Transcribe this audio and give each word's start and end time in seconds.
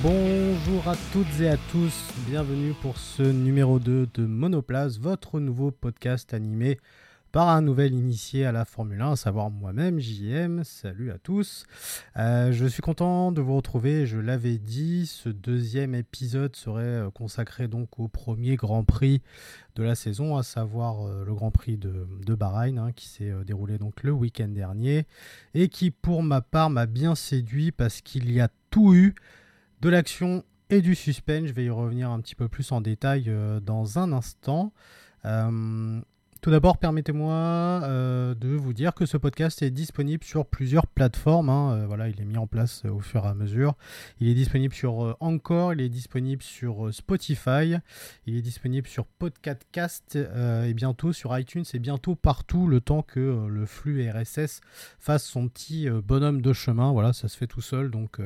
Bonjour 0.00 0.86
à 0.86 0.94
toutes 1.12 1.40
et 1.40 1.48
à 1.48 1.56
tous, 1.72 2.12
bienvenue 2.28 2.72
pour 2.82 2.98
ce 2.98 3.24
numéro 3.24 3.80
2 3.80 4.08
de 4.14 4.26
Monoplace, 4.26 5.00
votre 5.00 5.40
nouveau 5.40 5.72
podcast 5.72 6.34
animé 6.34 6.78
par 7.32 7.48
un 7.48 7.62
nouvel 7.62 7.94
initié 7.94 8.46
à 8.46 8.52
la 8.52 8.64
Formule 8.64 9.00
1, 9.00 9.12
à 9.12 9.16
savoir 9.16 9.50
moi-même, 9.50 9.98
JM. 9.98 10.62
Salut 10.62 11.10
à 11.10 11.18
tous. 11.18 11.64
Euh, 12.16 12.52
je 12.52 12.64
suis 12.66 12.80
content 12.80 13.32
de 13.32 13.40
vous 13.40 13.56
retrouver. 13.56 14.06
Je 14.06 14.18
l'avais 14.18 14.58
dit, 14.58 15.06
ce 15.06 15.28
deuxième 15.28 15.96
épisode 15.96 16.54
serait 16.54 16.82
euh, 16.84 17.10
consacré 17.10 17.66
donc 17.66 17.98
au 17.98 18.06
premier 18.06 18.54
Grand 18.54 18.84
Prix 18.84 19.20
de 19.74 19.82
la 19.82 19.96
saison, 19.96 20.36
à 20.36 20.44
savoir 20.44 21.08
euh, 21.08 21.24
le 21.24 21.34
Grand 21.34 21.50
Prix 21.50 21.76
de, 21.76 22.34
Bahreïn, 22.34 22.78
hein, 22.78 22.92
qui 22.92 23.08
s'est 23.08 23.32
déroulé 23.44 23.78
donc 23.78 24.04
le 24.04 24.12
week-end 24.12 24.48
dernier 24.48 25.06
et 25.54 25.68
qui, 25.68 25.90
pour 25.90 26.22
ma 26.22 26.40
part, 26.40 26.70
m'a 26.70 26.86
bien 26.86 27.16
séduit 27.16 27.72
parce 27.72 28.00
qu'il 28.00 28.30
y 28.30 28.40
a 28.40 28.48
tout 28.70 28.94
eu 28.94 29.14
de 29.80 29.88
l'action 29.88 30.44
et 30.70 30.80
du 30.80 30.94
suspense. 30.94 31.46
Je 31.46 31.52
vais 31.52 31.64
y 31.64 31.70
revenir 31.70 32.10
un 32.10 32.20
petit 32.20 32.34
peu 32.34 32.48
plus 32.48 32.72
en 32.72 32.80
détail 32.80 33.32
dans 33.62 33.98
un 33.98 34.12
instant. 34.12 34.72
Tout 36.40 36.52
d'abord, 36.52 36.78
permettez-moi 36.78 37.32
euh, 37.32 38.32
de 38.36 38.50
vous 38.50 38.72
dire 38.72 38.94
que 38.94 39.06
ce 39.06 39.16
podcast 39.16 39.60
est 39.60 39.72
disponible 39.72 40.22
sur 40.22 40.46
plusieurs 40.46 40.86
plateformes. 40.86 41.48
Hein. 41.48 41.72
Euh, 41.72 41.86
voilà, 41.88 42.08
il 42.08 42.20
est 42.20 42.24
mis 42.24 42.38
en 42.38 42.46
place 42.46 42.82
euh, 42.84 42.90
au 42.90 43.00
fur 43.00 43.24
et 43.24 43.28
à 43.28 43.34
mesure. 43.34 43.74
Il 44.20 44.28
est 44.28 44.34
disponible 44.34 44.72
sur 44.72 45.16
Encore, 45.18 45.72
il 45.72 45.80
est 45.80 45.88
disponible 45.88 46.40
sur 46.44 46.94
Spotify, 46.94 47.74
il 48.26 48.36
est 48.36 48.42
disponible 48.42 48.86
sur 48.86 49.04
Podcastcast 49.04 50.16
et 50.16 50.74
bientôt 50.74 51.12
sur 51.12 51.36
iTunes 51.36 51.64
et 51.74 51.78
bientôt 51.80 52.14
partout 52.14 52.68
le 52.68 52.80
temps 52.80 53.02
que 53.02 53.46
le 53.48 53.66
flux 53.66 54.08
RSS 54.08 54.60
fasse 55.00 55.24
son 55.24 55.48
petit 55.48 55.88
bonhomme 55.90 56.40
de 56.40 56.52
chemin. 56.52 56.92
Voilà, 56.92 57.12
ça 57.12 57.26
se 57.26 57.36
fait 57.36 57.46
tout 57.48 57.60
seul, 57.60 57.90
donc 57.90 58.20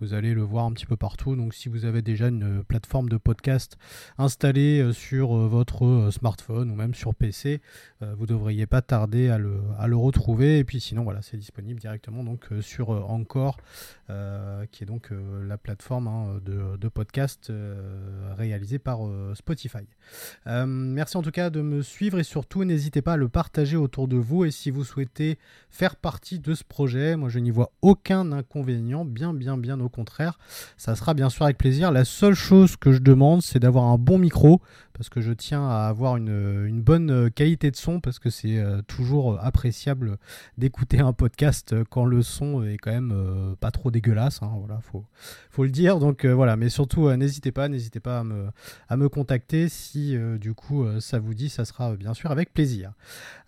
vous 0.00 0.12
allez 0.12 0.34
le 0.34 0.42
voir 0.42 0.66
un 0.66 0.72
petit 0.72 0.86
peu 0.86 0.96
partout. 0.96 1.36
Donc 1.36 1.54
si 1.54 1.68
vous 1.68 1.84
avez 1.84 2.02
déjà 2.02 2.28
une 2.28 2.62
plateforme 2.64 3.08
de 3.08 3.16
podcast 3.16 3.78
installée 4.18 4.92
sur 4.92 5.34
votre 5.34 6.10
smartphone 6.10 6.70
ou 6.70 6.74
même 6.74 6.94
sur 6.94 7.14
PC, 7.14 7.53
euh, 8.02 8.14
vous 8.16 8.26
devriez 8.26 8.66
pas 8.66 8.82
tarder 8.82 9.28
à 9.30 9.38
le, 9.38 9.60
à 9.78 9.86
le, 9.86 9.96
retrouver. 9.96 10.58
Et 10.58 10.64
puis 10.64 10.80
sinon, 10.80 11.04
voilà, 11.04 11.22
c'est 11.22 11.36
disponible 11.36 11.80
directement 11.80 12.24
donc 12.24 12.40
euh, 12.52 12.60
sur 12.60 12.92
euh, 12.92 13.00
Encore, 13.00 13.58
qui 14.70 14.82
est 14.82 14.86
donc 14.86 15.10
la 15.46 15.56
plateforme 15.56 16.08
hein, 16.08 16.40
de, 16.44 16.76
de, 16.76 16.88
podcast 16.88 17.52
réalisée 18.36 18.78
par 18.78 19.00
Spotify. 19.34 19.86
merci 20.46 21.16
en 21.16 21.22
tout 21.22 21.30
cas 21.30 21.50
de 21.50 21.60
me 21.62 21.82
suivre 21.82 22.18
et 22.18 22.24
surtout 22.24 22.64
n'hésitez 22.64 23.02
pas 23.02 23.14
à 23.14 23.16
le 23.16 23.28
partager 23.28 23.76
autour 23.76 24.08
de 24.08 24.16
vous. 24.16 24.44
Et 24.44 24.50
si 24.50 24.70
vous 24.70 24.84
souhaitez 24.84 25.38
faire 25.70 25.96
partie 25.96 26.38
de 26.38 26.54
ce 26.54 26.64
projet, 26.64 27.16
moi 27.16 27.28
je 27.28 27.38
n'y 27.38 27.50
vois 27.50 27.72
aucun 27.82 28.32
inconvénient, 28.32 29.04
bien 29.04 29.32
bien 29.32 29.56
bien 29.56 29.80
au 29.80 29.88
contraire. 29.88 30.38
Ça 30.76 30.94
sera 30.96 31.14
bien 31.14 31.30
sûr 31.30 31.44
avec 31.44 31.58
plaisir. 31.58 31.92
La 31.92 32.04
seule 32.04 32.34
chose 32.34 32.76
que 32.76 32.92
je 32.92 32.98
demande, 32.98 33.42
c'est 33.42 33.58
d'avoir 33.58 33.84
un 33.84 33.98
bon 33.98 34.18
micro 34.18 34.60
parce 34.94 35.08
que 35.08 35.20
je 35.20 35.32
tiens 35.32 35.68
à 35.68 35.86
avoir 35.88 36.16
une, 36.16 36.66
une 36.66 36.80
bonne 36.80 37.30
qualité 37.30 37.70
de 37.70 37.76
son 37.76 38.00
parce 38.00 38.18
que 38.18 38.30
c'est 38.30 38.58
euh, 38.58 38.80
toujours 38.82 39.38
appréciable 39.42 40.18
d'écouter 40.56 41.00
un 41.00 41.12
podcast 41.12 41.74
quand 41.90 42.04
le 42.04 42.22
son 42.22 42.62
est 42.64 42.78
quand 42.78 42.92
même 42.92 43.12
euh, 43.12 43.54
pas 43.56 43.70
trop 43.70 43.90
dégueulasse. 43.94 44.42
Hein, 44.42 44.52
voilà, 44.58 44.80
faut, 44.80 45.64
le 45.64 45.70
dire. 45.70 45.98
Donc 45.98 46.24
euh, 46.24 46.34
voilà, 46.34 46.56
mais 46.56 46.68
surtout 46.68 47.10
n'hésitez 47.12 47.52
pas, 47.52 47.68
n'hésitez 47.68 48.00
pas 48.00 48.24
à 48.88 48.96
me, 48.96 49.08
contacter 49.08 49.68
si 49.68 50.16
du 50.40 50.54
coup 50.54 50.86
ça 51.00 51.18
vous 51.18 51.34
dit, 51.34 51.48
ça 51.48 51.64
sera 51.64 51.94
bien 51.94 52.14
sûr 52.14 52.30
avec 52.30 52.52
plaisir. 52.52 52.92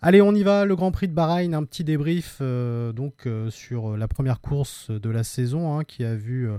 Allez, 0.01 0.21
on 0.21 0.33
y 0.33 0.43
va. 0.43 0.65
Le 0.65 0.75
Grand 0.75 0.91
Prix 0.91 1.07
de 1.07 1.13
Bahreïn, 1.13 1.53
un 1.53 1.63
petit 1.63 1.83
débrief 1.83 2.41
donc 2.41 3.27
sur 3.49 3.97
la 3.97 4.07
première 4.07 4.39
course 4.39 4.91
de 4.91 5.09
la 5.09 5.23
saison 5.23 5.77
hein, 5.77 5.83
qui 5.83 6.03
a 6.03 6.15
vu 6.15 6.49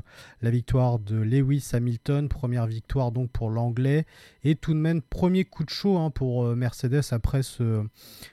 la 0.43 0.51
victoire 0.51 0.99
de 0.99 1.17
Lewis 1.17 1.71
Hamilton, 1.73 2.29
première 2.29 2.67
victoire 2.67 3.13
donc 3.13 3.31
pour 3.31 3.51
l'anglais 3.51 4.05
et 4.45 4.55
tout 4.55 4.75
de 4.75 4.79
même 4.79 5.01
premier 5.01 5.45
coup 5.45 5.65
de 5.65 5.71
chaud 5.71 5.97
hein, 5.97 6.11
pour 6.11 6.45
Mercedes 6.57 7.03
après 7.13 7.43
ce 7.43 7.85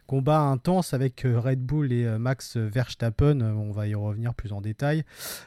combat 0.08 0.42
intense 0.42 0.94
avec 0.94 1.26
euh, 1.26 1.40
Red 1.40 1.62
Bull 1.62 1.92
et 1.92 2.06
euh, 2.06 2.18
Max 2.18 2.58
Verstappen. 2.58 3.42
Euh, 3.42 3.54
on 3.54 3.72
va 3.72 3.88
y 3.88 3.96
revenir 3.96 4.34
plus 4.34 4.54
en 4.54 4.62
détail. 4.62 5.04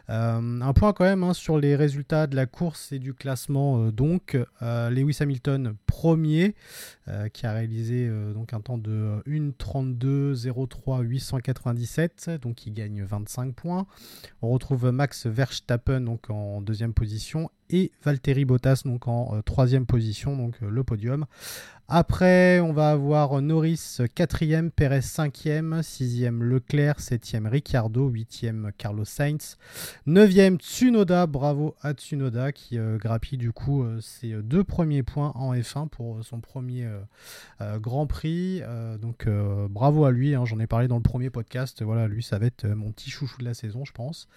Un 0.08 0.72
point 0.72 0.92
quand 0.92 1.04
même 1.04 1.22
hein, 1.22 1.34
sur 1.34 1.58
les 1.58 1.76
résultats 1.76 2.26
de 2.26 2.34
la 2.36 2.46
course 2.46 2.92
et 2.92 2.98
du 2.98 3.14
classement. 3.14 3.90
donc, 3.90 4.38
Lewis 4.60 5.18
Hamilton 5.20 5.74
premier, 5.86 6.54
qui 7.32 7.46
a 7.46 7.52
réalisé 7.52 8.10
donc 8.34 8.52
un 8.52 8.60
temps 8.60 8.78
de 8.78 9.22
1.32.03 9.26 11.02
897, 11.02 12.30
donc 12.40 12.66
il 12.66 12.72
gagne 12.72 13.02
25 13.02 13.54
points. 13.54 13.86
On 14.42 14.48
retrouve 14.50 14.90
Max 14.90 15.26
Verstappen 15.26 16.00
donc 16.00 16.30
en 16.30 16.60
deuxième 16.62 16.94
position 16.94 17.50
et 17.70 17.92
Valtteri 18.02 18.44
Bottas 18.44 18.82
donc 18.84 19.08
en 19.08 19.42
troisième 19.42 19.84
position, 19.86 20.36
donc 20.36 20.60
le 20.60 20.84
podium. 20.84 21.26
Après, 21.90 22.60
on 22.60 22.74
va 22.74 22.90
avoir 22.90 23.40
Norris 23.40 23.96
4e, 24.14 24.68
Perez 24.68 24.98
5e, 24.98 25.80
6e 25.80 26.42
Leclerc, 26.42 26.98
7e 26.98 27.48
Ricciardo, 27.48 28.10
8e 28.10 28.72
Carlos 28.76 29.06
Sainz, 29.06 29.56
9e 30.06 30.58
Tsunoda, 30.58 31.26
bravo 31.26 31.76
à 31.80 31.94
Tsunoda 31.94 32.52
qui 32.52 32.76
euh, 32.76 32.98
grappille 32.98 33.38
du 33.38 33.52
coup 33.52 33.84
euh, 33.84 34.02
ses 34.02 34.34
deux 34.42 34.64
premiers 34.64 35.02
points 35.02 35.32
en 35.34 35.54
F1 35.54 35.88
pour 35.88 36.22
son 36.22 36.40
premier 36.40 36.86
euh, 37.62 37.78
Grand 37.78 38.06
Prix. 38.06 38.60
donc 39.00 39.26
bravo 39.70 40.04
à 40.04 40.10
lui, 40.10 40.34
hein, 40.34 40.44
j'en 40.44 40.58
ai 40.58 40.66
parlé 40.66 40.88
dans 40.88 40.96
le 40.96 41.02
premier 41.02 41.30
podcast, 41.30 41.82
voilà, 41.82 42.06
lui 42.06 42.22
ça 42.22 42.38
va 42.38 42.44
être 42.44 42.66
mon 42.66 42.92
petit 42.92 43.08
chouchou 43.08 43.38
de 43.38 43.46
la 43.46 43.54
saison 43.54 43.86
je 43.86 43.92
pense. 43.92 44.28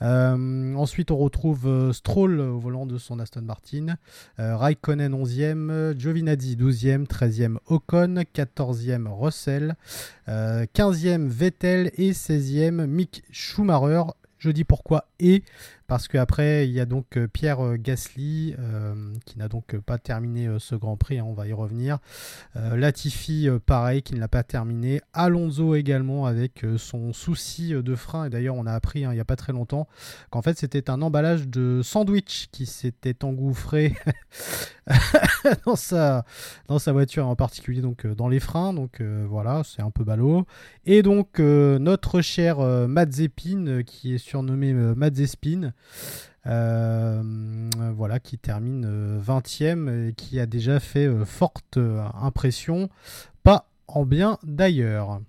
ensuite 0.00 1.10
on 1.10 1.16
retrouve 1.16 1.90
Stroll 1.92 2.38
au 2.38 2.60
volant 2.60 2.86
de 2.86 2.98
son 2.98 3.18
Aston 3.18 3.42
Martin, 3.42 3.96
Raikkonen 4.38 5.12
11e, 5.12 5.98
Giovinazzi 5.98 6.54
12e, 6.54 6.99
13e 7.04 7.56
Ocon, 7.66 8.24
14e 8.34 9.06
Russell, 9.06 9.74
15e 10.28 11.08
euh, 11.08 11.28
Vettel 11.28 11.90
et 11.96 12.12
16e 12.12 12.86
Mick 12.86 13.22
Schumacher. 13.30 14.04
Je 14.38 14.50
dis 14.50 14.64
pourquoi 14.64 15.06
et 15.18 15.42
parce 15.90 16.06
qu'après, 16.06 16.68
il 16.68 16.72
y 16.72 16.78
a 16.78 16.86
donc 16.86 17.16
euh, 17.16 17.26
Pierre 17.26 17.66
euh, 17.66 17.76
Gasly 17.76 18.54
euh, 18.60 19.12
qui 19.26 19.40
n'a 19.40 19.48
donc 19.48 19.76
pas 19.80 19.98
terminé 19.98 20.48
ce 20.60 20.76
Grand 20.76 20.96
Prix, 20.96 21.18
hein, 21.18 21.24
on 21.26 21.32
va 21.32 21.48
y 21.48 21.52
revenir. 21.52 21.98
Latifi, 22.54 23.48
pareil, 23.66 24.02
qui 24.02 24.14
ne 24.14 24.20
l'a 24.20 24.28
pas 24.28 24.44
terminé. 24.44 25.00
Alonso 25.12 25.74
également 25.74 26.26
avec 26.26 26.64
son 26.76 27.12
souci 27.12 27.72
de 27.72 27.94
frein. 27.96 28.26
Et 28.26 28.30
d'ailleurs, 28.30 28.54
on 28.54 28.66
a 28.66 28.72
appris 28.72 29.04
hein, 29.04 29.10
il 29.10 29.14
n'y 29.14 29.20
a 29.20 29.24
pas 29.24 29.34
très 29.34 29.52
longtemps 29.52 29.88
qu'en 30.30 30.42
fait, 30.42 30.56
c'était 30.56 30.90
un 30.90 31.02
emballage 31.02 31.48
de 31.48 31.80
sandwich 31.82 32.48
qui 32.52 32.66
s'était 32.66 33.24
engouffré 33.24 33.96
dans, 35.66 35.76
sa, 35.76 36.24
dans 36.68 36.78
sa 36.78 36.92
voiture, 36.92 37.26
en 37.26 37.34
particulier 37.34 37.80
donc 37.80 38.06
dans 38.06 38.28
les 38.28 38.40
freins. 38.40 38.72
Donc 38.72 39.00
voilà, 39.00 39.62
c'est 39.64 39.82
un 39.82 39.90
peu 39.90 40.04
ballot. 40.04 40.46
Et 40.86 41.02
donc, 41.02 41.40
notre 41.40 42.20
cher 42.20 42.60
Mazepin, 42.60 43.82
qui 43.84 44.14
est 44.14 44.18
surnommé 44.18 44.72
Mazespin, 44.72 45.72
voilà, 46.44 48.20
qui 48.20 48.38
termine 48.38 49.20
20e 49.20 49.88
euh, 49.88 50.08
et 50.08 50.12
qui 50.14 50.40
a 50.40 50.46
déjà 50.46 50.80
fait 50.80 51.06
euh, 51.06 51.24
forte 51.24 51.78
impression. 52.20 52.88
Pas 53.42 53.66
en 53.88 54.04
bien 54.04 54.38
d'ailleurs. 54.42 55.20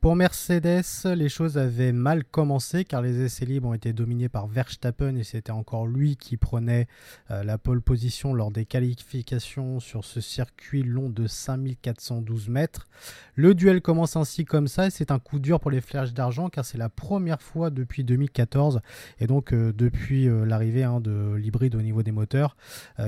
Pour 0.00 0.14
Mercedes, 0.14 0.84
les 1.16 1.28
choses 1.28 1.58
avaient 1.58 1.90
mal 1.90 2.22
commencé 2.22 2.84
car 2.84 3.02
les 3.02 3.20
essais 3.20 3.44
libres 3.44 3.70
ont 3.70 3.74
été 3.74 3.92
dominés 3.92 4.28
par 4.28 4.46
Verstappen 4.46 5.16
et 5.16 5.24
c'était 5.24 5.50
encore 5.50 5.88
lui 5.88 6.16
qui 6.16 6.36
prenait 6.36 6.86
euh, 7.32 7.42
la 7.42 7.58
pole 7.58 7.82
position 7.82 8.32
lors 8.32 8.52
des 8.52 8.64
qualifications 8.64 9.80
sur 9.80 10.04
ce 10.04 10.20
circuit 10.20 10.84
long 10.84 11.08
de 11.10 11.26
5412 11.26 12.48
mètres. 12.48 12.86
Le 13.34 13.56
duel 13.56 13.82
commence 13.82 14.14
ainsi 14.14 14.44
comme 14.44 14.68
ça 14.68 14.86
et 14.86 14.90
c'est 14.90 15.10
un 15.10 15.18
coup 15.18 15.40
dur 15.40 15.58
pour 15.58 15.72
les 15.72 15.80
flèches 15.80 16.12
d'argent 16.12 16.48
car 16.48 16.64
c'est 16.64 16.78
la 16.78 16.88
première 16.88 17.42
fois 17.42 17.70
depuis 17.70 18.04
2014 18.04 18.80
et 19.18 19.26
donc 19.26 19.52
euh, 19.52 19.72
depuis 19.72 20.28
euh, 20.28 20.44
l'arrivée 20.44 20.84
hein, 20.84 21.00
de 21.00 21.34
l'hybride 21.34 21.74
au 21.74 21.82
niveau 21.82 22.04
des 22.04 22.12
moteurs 22.12 22.56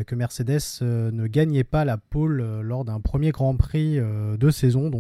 que 0.07 0.15
Mercedes 0.15 0.81
ne 0.83 1.27
gagnait 1.27 1.65
pas 1.65 1.85
la 1.85 1.99
pole 1.99 2.43
lors 2.63 2.85
d'un 2.85 3.01
premier 3.01 3.31
Grand 3.31 3.55
Prix 3.55 3.99
de 3.99 4.51
saison. 4.51 4.91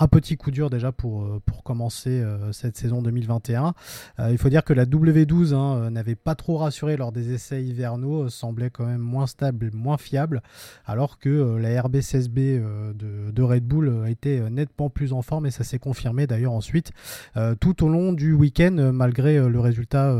Un 0.00 0.08
petit 0.08 0.36
coup 0.36 0.50
dur 0.50 0.70
déjà 0.70 0.92
pour, 0.92 1.22
euh, 1.22 1.40
pour 1.44 1.62
commencer 1.62 2.10
euh, 2.10 2.52
cette 2.52 2.76
saison 2.76 3.02
2021. 3.02 3.74
Euh, 4.18 4.28
il 4.32 4.38
faut 4.38 4.48
dire 4.48 4.64
que 4.64 4.72
la 4.72 4.86
W12 4.86 5.54
hein, 5.54 5.90
n'avait 5.90 6.14
pas 6.16 6.34
trop 6.34 6.56
rassuré 6.56 6.96
lors 6.96 7.12
des 7.12 7.32
essais 7.32 7.62
hivernaux, 7.62 8.28
semblait 8.30 8.70
quand 8.70 8.86
même 8.86 9.00
moins 9.00 9.26
stable, 9.26 9.70
moins 9.74 9.98
fiable, 9.98 10.42
alors 10.86 11.18
que 11.18 11.56
la 11.56 11.82
RB16B 11.82 12.94
de, 12.94 13.30
de, 13.30 13.42
Red 13.42 13.64
Bull 13.64 14.04
était 14.08 14.48
nettement 14.48 14.88
plus 14.88 15.12
en 15.12 15.20
forme 15.22 15.46
et 15.46 15.50
ça 15.50 15.64
s'est 15.64 15.78
confirmé 15.78 16.26
d'ailleurs 16.26 16.52
ensuite 16.52 16.92
tout 17.60 17.84
au 17.84 17.88
long 17.88 18.12
du 18.12 18.32
week-end, 18.32 18.90
malgré 18.92 19.38
le 19.38 19.60
résultat 19.60 20.16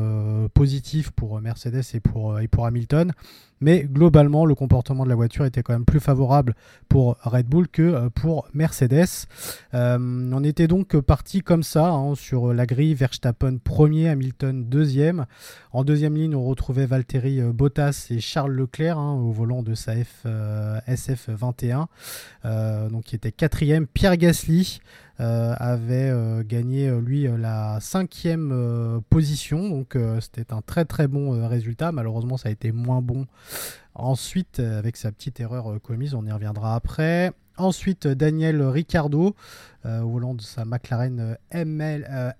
positif 0.53 1.11
pour 1.11 1.41
Mercedes 1.41 1.83
et 1.94 2.00
pour, 2.00 2.38
et 2.41 2.49
pour 2.49 2.67
Hamilton. 2.67 3.12
Mais 3.61 3.85
globalement, 3.85 4.47
le 4.47 4.55
comportement 4.55 5.05
de 5.05 5.09
la 5.09 5.15
voiture 5.15 5.45
était 5.45 5.62
quand 5.62 5.73
même 5.73 5.85
plus 5.85 6.01
favorable 6.01 6.55
pour 6.89 7.17
Red 7.23 7.47
Bull 7.47 7.69
que 7.69 8.09
pour 8.09 8.49
Mercedes. 8.55 9.27
on 9.73 10.45
était 10.45 10.67
donc 10.67 10.99
parti 11.01 11.43
comme 11.43 11.62
ça 11.62 11.91
hein, 11.91 12.15
sur 12.15 12.53
la 12.53 12.67
grille 12.67 12.95
Verstappen 12.95 13.59
premier, 13.59 14.09
Hamilton 14.09 14.65
deuxième. 14.65 15.27
En 15.73 15.85
deuxième 15.85 16.15
ligne, 16.15 16.35
on 16.35 16.45
retrouvait 16.45 16.87
Valtteri 16.87 17.41
Bottas 17.53 18.07
et 18.11 18.21
Charles 18.21 18.53
Leclerc 18.53 18.99
hein, 18.99 19.12
au 19.15 19.31
volant 19.31 19.62
de 19.62 19.75
sa 19.75 19.95
F, 19.95 20.27
SF21, 20.89 21.87
donc 22.91 23.05
qui 23.05 23.17
était 23.17 23.33
quatrième. 23.33 23.87
Pierre 23.87 24.17
Gasly 24.17 24.81
euh, 25.10 25.10
avait 25.23 26.11
euh, 26.11 26.43
gagné 26.43 26.89
euh, 26.89 27.01
lui 27.01 27.29
la 27.39 27.79
cinquième 27.81 29.01
position, 29.11 29.69
donc 29.69 29.97
c'était 30.21 30.53
un 30.53 30.63
très 30.63 30.85
très 30.85 31.09
bon 31.09 31.47
résultat. 31.49 31.93
Malheureusement, 31.93 32.37
ça 32.37 32.49
a 32.49 32.53
été 32.53 32.73
moins 32.73 33.03
bon 33.03 33.27
ensuite 33.95 34.61
avec 34.61 34.97
sa 34.97 35.13
petite 35.13 35.41
erreur 35.41 35.81
commise, 35.83 36.15
on 36.15 36.25
y 36.25 36.33
reviendra 36.33 36.75
après. 36.75 37.33
Ensuite, 37.57 38.07
Daniel 38.07 38.63
Ricciardo, 38.63 39.35
au 39.85 40.09
volant 40.09 40.35
de 40.35 40.41
sa 40.41 40.65
McLaren 40.65 41.37
ML, 41.51 42.35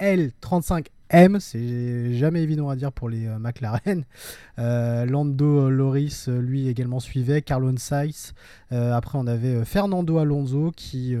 l 0.00 0.32
35 0.40 0.88
M, 1.10 1.38
c'est 1.40 2.14
jamais 2.14 2.40
évident 2.42 2.68
à 2.68 2.76
dire 2.76 2.92
pour 2.92 3.08
les 3.08 3.26
euh, 3.26 3.38
McLaren. 3.38 4.04
Euh, 4.60 5.04
Lando 5.06 5.68
Loris, 5.68 6.28
euh, 6.28 6.38
lui 6.40 6.68
également 6.68 7.00
suivait, 7.00 7.42
Carlon 7.42 7.74
Sainz. 7.78 8.32
après, 8.70 9.18
on 9.18 9.26
avait 9.26 9.64
Fernando 9.64 10.18
Alonso 10.18 10.70
qui, 10.70 11.16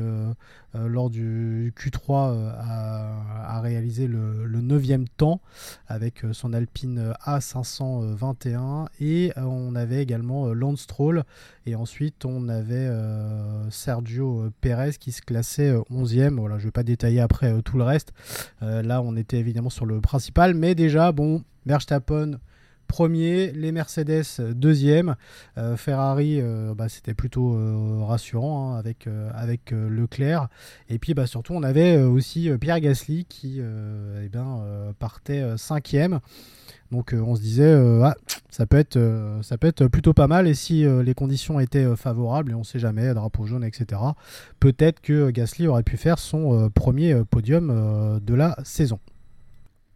lors 0.74 1.10
du 1.10 1.72
Q3, 1.76 2.52
a, 2.58 3.60
réalisé 3.60 4.06
le, 4.06 4.46
9 4.46 5.04
temps 5.16 5.40
avec 5.86 6.22
son 6.32 6.52
Alpine 6.52 7.12
A521. 7.26 8.86
Et 9.00 9.32
on 9.36 9.74
avait 9.74 10.02
également 10.02 10.52
Lance 10.54 10.82
Stroll. 10.82 11.24
Et 11.66 11.74
ensuite, 11.74 12.24
on 12.24 12.48
avait 12.48 12.90
Sergio 13.70 14.50
Perez 14.60 14.92
qui 14.98 15.12
se 15.12 15.22
classait 15.22 15.72
11e. 15.90 16.36
Voilà, 16.36 16.56
je 16.56 16.62
ne 16.62 16.66
vais 16.68 16.72
pas 16.72 16.82
détailler 16.82 17.20
après 17.20 17.60
tout 17.62 17.76
le 17.76 17.84
reste. 17.84 18.12
là, 18.60 19.02
on 19.02 19.16
était 19.16 19.38
évidemment 19.38 19.70
sur 19.70 19.86
le 19.86 20.00
principal. 20.00 20.54
Mais 20.54 20.74
déjà, 20.74 21.12
bon, 21.12 21.42
Verstappen 21.66 22.38
premier, 22.90 23.52
les 23.52 23.70
Mercedes 23.70 24.40
deuxième, 24.52 25.14
euh, 25.58 25.76
Ferrari 25.76 26.40
euh, 26.40 26.74
bah, 26.74 26.88
c'était 26.88 27.14
plutôt 27.14 27.54
euh, 27.54 28.02
rassurant 28.02 28.74
hein, 28.74 28.82
avec, 29.32 29.70
Leclerc. 29.70 30.48
Et 30.88 30.98
puis 30.98 31.14
bah, 31.14 31.28
surtout 31.28 31.54
on 31.54 31.62
avait 31.62 31.98
aussi 32.02 32.50
Pierre 32.60 32.80
Gasly 32.80 33.26
qui 33.26 33.60
eh 33.60 34.28
partait 34.98 35.56
cinquième. 35.56 36.18
Donc 36.90 37.14
on 37.16 37.36
se 37.36 37.40
disait 37.40 37.72
ah, 38.02 38.16
ça, 38.48 38.66
peut 38.66 38.78
être, 38.78 38.98
ça 39.42 39.56
peut 39.56 39.68
être 39.68 39.86
plutôt 39.86 40.12
pas 40.12 40.26
mal. 40.26 40.48
Et 40.48 40.54
si 40.54 40.84
les 40.84 41.14
conditions 41.14 41.60
étaient 41.60 41.94
favorables 41.94 42.50
et 42.50 42.54
on 42.54 42.64
sait 42.64 42.80
jamais 42.80 43.14
drapeau 43.14 43.46
jaune 43.46 43.62
etc 43.62 44.00
peut-être 44.58 45.00
que 45.00 45.30
Gasly 45.30 45.68
aurait 45.68 45.84
pu 45.84 45.96
faire 45.96 46.18
son 46.18 46.68
premier 46.74 47.22
podium 47.30 48.20
de 48.20 48.34
la 48.34 48.56
saison. 48.64 48.98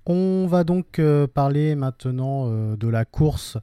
On 0.07 0.47
va 0.47 0.65
donc 0.65 0.99
euh, 0.99 1.27
parler 1.27 1.75
maintenant 1.75 2.47
euh, 2.47 2.77
de 2.77 2.89
la 2.89 3.07
course 3.07 3.57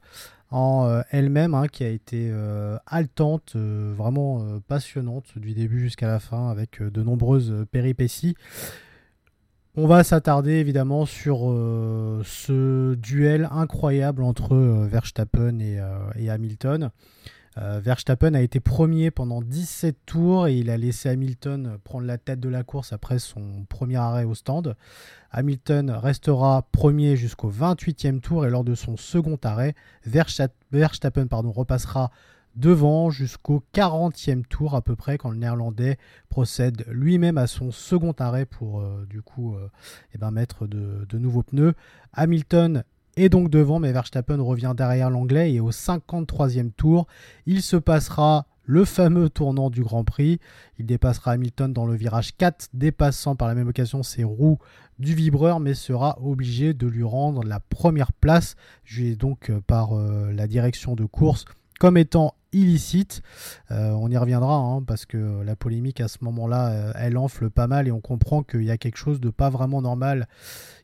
en 0.50 0.86
euh, 0.86 1.02
elle-même, 1.10 1.54
hein, 1.54 1.68
qui 1.68 1.84
a 1.84 1.88
été 1.88 2.30
haletante, 2.86 3.56
vraiment 3.56 4.60
passionnante 4.68 5.38
du 5.38 5.54
début 5.54 5.80
jusqu'à 5.80 6.08
la 6.08 6.18
fin, 6.18 6.50
avec 6.50 6.82
de 6.82 7.02
nombreuses 7.02 7.64
péripéties. 7.70 8.34
On 9.76 9.86
va 9.86 10.04
s'attarder 10.04 10.52
évidemment 10.52 11.06
sur 11.06 11.38
ce 12.22 12.94
duel 12.96 13.48
incroyable 13.50 14.22
entre 14.22 14.54
Verstappen 14.86 15.58
et 15.60 16.28
Hamilton. 16.28 16.90
Euh, 17.58 17.80
Verstappen 17.82 18.34
a 18.34 18.40
été 18.40 18.60
premier 18.60 19.10
pendant 19.10 19.42
17 19.42 19.96
tours 20.06 20.48
et 20.48 20.56
il 20.56 20.70
a 20.70 20.78
laissé 20.78 21.10
Hamilton 21.10 21.78
prendre 21.84 22.06
la 22.06 22.18
tête 22.18 22.40
de 22.40 22.48
la 22.48 22.62
course 22.62 22.92
après 22.92 23.18
son 23.18 23.64
premier 23.68 23.96
arrêt 23.96 24.24
au 24.24 24.34
stand. 24.34 24.74
Hamilton 25.30 25.90
restera 25.90 26.66
premier 26.72 27.16
jusqu'au 27.16 27.50
28e 27.50 28.20
tour 28.20 28.46
et 28.46 28.50
lors 28.50 28.64
de 28.64 28.74
son 28.74 28.96
second 28.96 29.38
arrêt, 29.42 29.74
Verstappen 30.04 31.26
pardon, 31.26 31.52
repassera 31.52 32.10
devant 32.56 33.10
jusqu'au 33.10 33.62
40e 33.74 34.44
tour 34.44 34.74
à 34.74 34.82
peu 34.82 34.96
près 34.96 35.18
quand 35.18 35.30
le 35.30 35.38
néerlandais 35.38 35.98
procède 36.28 36.84
lui-même 36.88 37.38
à 37.38 37.46
son 37.46 37.70
second 37.70 38.12
arrêt 38.18 38.44
pour 38.44 38.80
euh, 38.80 39.06
du 39.08 39.22
coup 39.22 39.54
euh, 39.54 39.70
eh 40.14 40.18
ben, 40.18 40.30
mettre 40.30 40.66
de, 40.66 41.06
de, 41.08 41.18
nouveaux 41.18 41.42
pneus. 41.42 41.74
Hamilton 42.12 42.84
et 43.16 43.28
donc 43.28 43.50
devant, 43.50 43.78
mais 43.78 43.92
Verstappen 43.92 44.40
revient 44.40 44.72
derrière 44.76 45.10
l'anglais 45.10 45.52
et 45.52 45.60
au 45.60 45.70
53e 45.70 46.72
tour, 46.72 47.06
il 47.46 47.62
se 47.62 47.76
passera 47.76 48.46
le 48.64 48.84
fameux 48.84 49.28
tournant 49.28 49.70
du 49.70 49.82
Grand 49.82 50.04
Prix. 50.04 50.38
Il 50.78 50.86
dépassera 50.86 51.32
Hamilton 51.32 51.72
dans 51.72 51.84
le 51.84 51.94
virage 51.94 52.36
4, 52.36 52.68
dépassant 52.72 53.36
par 53.36 53.48
la 53.48 53.54
même 53.54 53.68
occasion 53.68 54.02
ses 54.02 54.24
roues 54.24 54.58
du 54.98 55.14
vibreur, 55.14 55.60
mais 55.60 55.74
sera 55.74 56.18
obligé 56.22 56.74
de 56.74 56.86
lui 56.86 57.02
rendre 57.02 57.42
la 57.44 57.60
première 57.60 58.12
place, 58.12 58.56
jugé 58.84 59.16
donc 59.16 59.50
euh, 59.50 59.60
par 59.66 59.98
euh, 59.98 60.32
la 60.32 60.46
direction 60.46 60.94
de 60.94 61.04
course 61.04 61.44
comme 61.82 61.96
étant 61.96 62.36
illicite. 62.52 63.22
Euh, 63.72 63.90
on 63.90 64.08
y 64.08 64.16
reviendra 64.16 64.54
hein, 64.54 64.84
parce 64.86 65.04
que 65.04 65.42
la 65.42 65.56
polémique 65.56 66.00
à 66.00 66.06
ce 66.06 66.18
moment-là, 66.20 66.68
euh, 66.68 66.92
elle 66.94 67.18
enfle 67.18 67.50
pas 67.50 67.66
mal 67.66 67.88
et 67.88 67.90
on 67.90 68.00
comprend 68.00 68.44
qu'il 68.44 68.62
y 68.62 68.70
a 68.70 68.78
quelque 68.78 68.98
chose 68.98 69.20
de 69.20 69.30
pas 69.30 69.50
vraiment 69.50 69.82
normal 69.82 70.28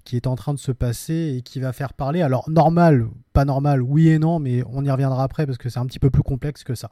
qui 0.02 0.17
est 0.17 0.26
en 0.26 0.35
train 0.35 0.55
de 0.55 0.59
se 0.59 0.73
passer 0.73 1.37
et 1.37 1.43
qui 1.43 1.61
va 1.61 1.73
faire 1.73 1.93
parler. 1.93 2.21
Alors 2.21 2.50
normal, 2.50 3.07
pas 3.33 3.45
normal, 3.45 3.81
oui 3.81 4.09
et 4.09 4.19
non, 4.19 4.40
mais 4.40 4.64
on 4.73 4.85
y 4.85 4.90
reviendra 4.90 5.23
après 5.23 5.47
parce 5.47 5.57
que 5.57 5.69
c'est 5.69 5.78
un 5.78 5.87
petit 5.87 6.00
peu 6.00 6.11
plus 6.11 6.25
complexe 6.25 6.64
que 6.64 6.75
ça. 6.75 6.90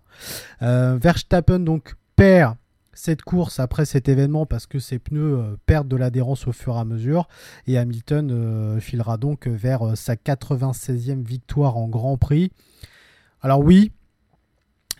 Euh, 0.63 0.97
Verstappen 1.03 1.59
donc 1.59 1.97
perd 2.15 2.55
cette 2.93 3.23
course 3.23 3.59
après 3.59 3.87
cet 3.87 4.09
événement 4.09 4.47
parce 4.47 4.69
que 4.69 4.79
ses 4.79 5.01
pneus 5.01 5.59
perdent 5.67 5.89
de 5.89 5.97
l'adhérence 5.97 6.47
au 6.47 6.53
fur 6.53 6.77
et 6.77 6.79
à 6.79 6.85
mesure 6.85 7.27
et 7.67 7.77
Hamilton 7.77 8.79
filera 8.81 9.17
donc 9.17 9.49
vers 9.49 9.97
sa 9.97 10.15
96e 10.15 11.25
victoire 11.25 11.77
en 11.77 11.89
Grand 11.89 12.17
Prix. 12.17 12.53
Alors 13.47 13.61
oui, 13.61 13.93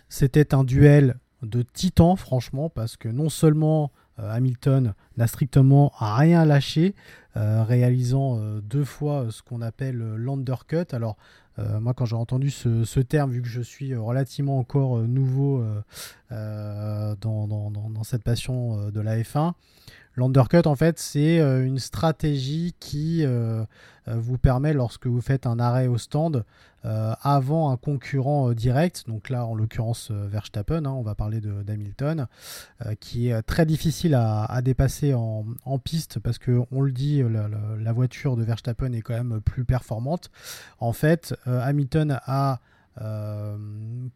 c'était 0.07 0.55
un 0.55 0.63
duel 0.63 1.19
de 1.41 1.63
titans, 1.63 2.15
franchement, 2.15 2.69
parce 2.69 2.95
que 2.95 3.09
non 3.09 3.27
seulement 3.27 3.91
euh, 4.19 4.31
Hamilton 4.31 4.93
n'a 5.17 5.27
strictement 5.27 5.91
rien 5.97 6.45
lâché, 6.45 6.95
euh, 7.35 7.61
réalisant 7.63 8.39
euh, 8.39 8.61
deux 8.61 8.85
fois 8.85 9.25
ce 9.31 9.41
qu'on 9.41 9.61
appelle 9.61 9.97
l'undercut. 9.97 10.85
Alors, 10.93 11.17
moi, 11.57 11.93
quand 11.93 12.05
j'ai 12.05 12.15
entendu 12.15 12.49
ce, 12.49 12.99
terme, 13.01 13.31
vu 13.31 13.41
que 13.41 13.49
je 13.49 13.61
suis 13.61 13.93
relativement 13.95 14.59
encore 14.59 14.99
nouveau 14.99 15.65
dans, 16.29 18.03
cette 18.03 18.23
passion 18.23 18.91
de 18.91 19.01
la 19.01 19.17
F1, 19.17 19.53
L'undercut, 20.17 20.65
en 20.65 20.75
fait, 20.75 20.97
c'est 20.97 21.39
euh, 21.39 21.63
une 21.63 21.77
stratégie 21.77 22.73
qui 22.79 23.23
euh, 23.23 23.63
euh, 24.07 24.15
vous 24.15 24.39
permet, 24.39 24.73
lorsque 24.73 25.05
vous 25.05 25.21
faites 25.21 25.45
un 25.45 25.59
arrêt 25.59 25.87
au 25.87 25.97
stand, 25.97 26.43
avant 27.21 27.69
un 27.69 27.75
concurrent 27.75 28.53
direct, 28.53 29.03
donc 29.09 29.29
là, 29.29 29.45
en 29.45 29.55
l'occurrence, 29.55 30.09
Verstappen, 30.09 30.85
hein, 30.85 30.91
on 30.91 31.01
va 31.01 31.15
parler 31.15 31.41
d'Hamilton, 31.41 32.27
qui 33.01 33.27
est 33.27 33.41
très 33.41 33.65
difficile 33.65 34.15
à, 34.15 34.61
dépasser 34.61 35.13
en, 35.13 35.43
piste 35.83 36.19
parce 36.19 36.37
que, 36.37 36.61
on 36.71 36.79
le 36.79 36.93
dit, 36.93 37.21
la, 37.81 37.91
voiture 37.91 38.37
de 38.37 38.43
Verstappen 38.43 38.93
est 38.93 39.01
quand 39.01 39.21
même 39.21 39.41
plus 39.41 39.65
performante. 39.65 40.31
En 40.79 40.93
fait, 40.93 41.35
Hamilton 41.45 42.21
a 42.25 42.61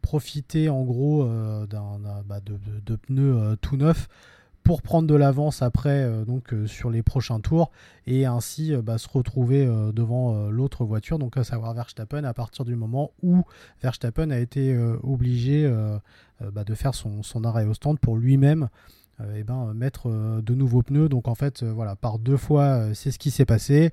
profité, 0.00 0.70
en 0.70 0.84
gros, 0.84 1.26
d'un 1.66 1.98
bah, 2.24 2.40
de, 2.40 2.96
pneus 2.96 3.58
tout 3.60 3.76
neufs 3.76 4.08
pour 4.62 4.82
prendre 4.82 5.08
de 5.08 5.14
l'avance 5.14 5.62
après 5.62 6.02
euh, 6.02 6.24
donc 6.24 6.52
euh, 6.52 6.66
sur 6.66 6.90
les 6.90 7.02
prochains 7.02 7.40
tours 7.40 7.70
et 8.06 8.26
ainsi 8.26 8.74
euh, 8.74 8.82
bah, 8.82 8.98
se 8.98 9.08
retrouver 9.08 9.66
devant 9.92 10.48
l'autre 10.50 10.84
voiture, 10.84 11.18
donc 11.18 11.36
à 11.36 11.44
savoir 11.44 11.74
Verstappen, 11.74 12.24
à 12.24 12.34
partir 12.34 12.64
du 12.64 12.74
moment 12.76 13.12
où 13.22 13.42
Verstappen 13.82 14.30
a 14.30 14.38
été 14.38 14.76
obligé 15.02 15.70
bah, 16.40 16.64
de 16.64 16.74
faire 16.74 16.94
son, 16.94 17.44
arrêt 17.44 17.64
au 17.64 17.74
stand 17.74 17.98
pour 17.98 18.16
lui-même 18.16 18.68
eh 19.34 19.44
ben, 19.44 19.72
mettre 19.74 20.08
de 20.08 20.54
nouveaux 20.54 20.82
pneus. 20.82 21.08
Donc 21.08 21.28
en 21.28 21.34
fait, 21.34 21.62
voilà, 21.62 21.96
par 21.96 22.18
deux 22.18 22.36
fois, 22.36 22.94
c'est 22.94 23.10
ce 23.10 23.18
qui 23.18 23.30
s'est 23.30 23.44
passé. 23.44 23.90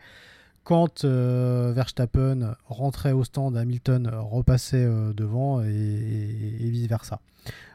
Quand 0.63 1.05
Verstappen 1.05 2.55
rentrait 2.65 3.11
au 3.11 3.23
stand, 3.23 3.57
Hamilton 3.57 4.09
repassait 4.13 4.87
devant 5.13 5.61
et, 5.63 5.67
et 5.67 6.69
vice 6.69 6.87
versa. 6.87 7.19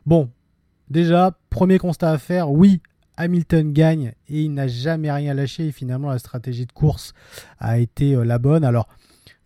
Bon, 0.07 0.31
Déjà, 0.91 1.37
premier 1.51 1.79
constat 1.79 2.11
à 2.11 2.19
faire, 2.19 2.51
oui, 2.51 2.81
Hamilton 3.17 3.73
gagne 3.73 4.13
et 4.29 4.43
il 4.43 4.53
n'a 4.53 4.69
jamais 4.69 5.11
rien 5.11 5.35
lâché 5.35 5.69
et 5.69 5.73
finalement 5.73 6.11
la 6.11 6.19
stratégie 6.19 6.67
de 6.67 6.73
course 6.73 7.15
a 7.59 7.79
été 7.79 8.15
euh, 8.15 8.25
la 8.25 8.39
bonne. 8.39 8.65
Alors, 8.65 8.89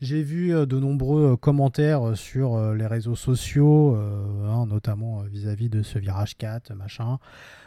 j'ai 0.01 0.23
vu 0.23 0.55
euh, 0.55 0.65
de 0.65 0.79
nombreux 0.79 1.33
euh, 1.33 1.37
commentaires 1.37 2.17
sur 2.17 2.75
les 2.75 2.87
réseaux 2.87 3.17
sociaux, 3.17 3.97
hein, 3.97 4.67
notamment 4.67 5.23
vis-à-vis 5.23 5.69
de 5.69 5.83
ce 5.83 5.99
virage 5.99 6.37
4, 6.37 6.75
machin, 6.75 7.19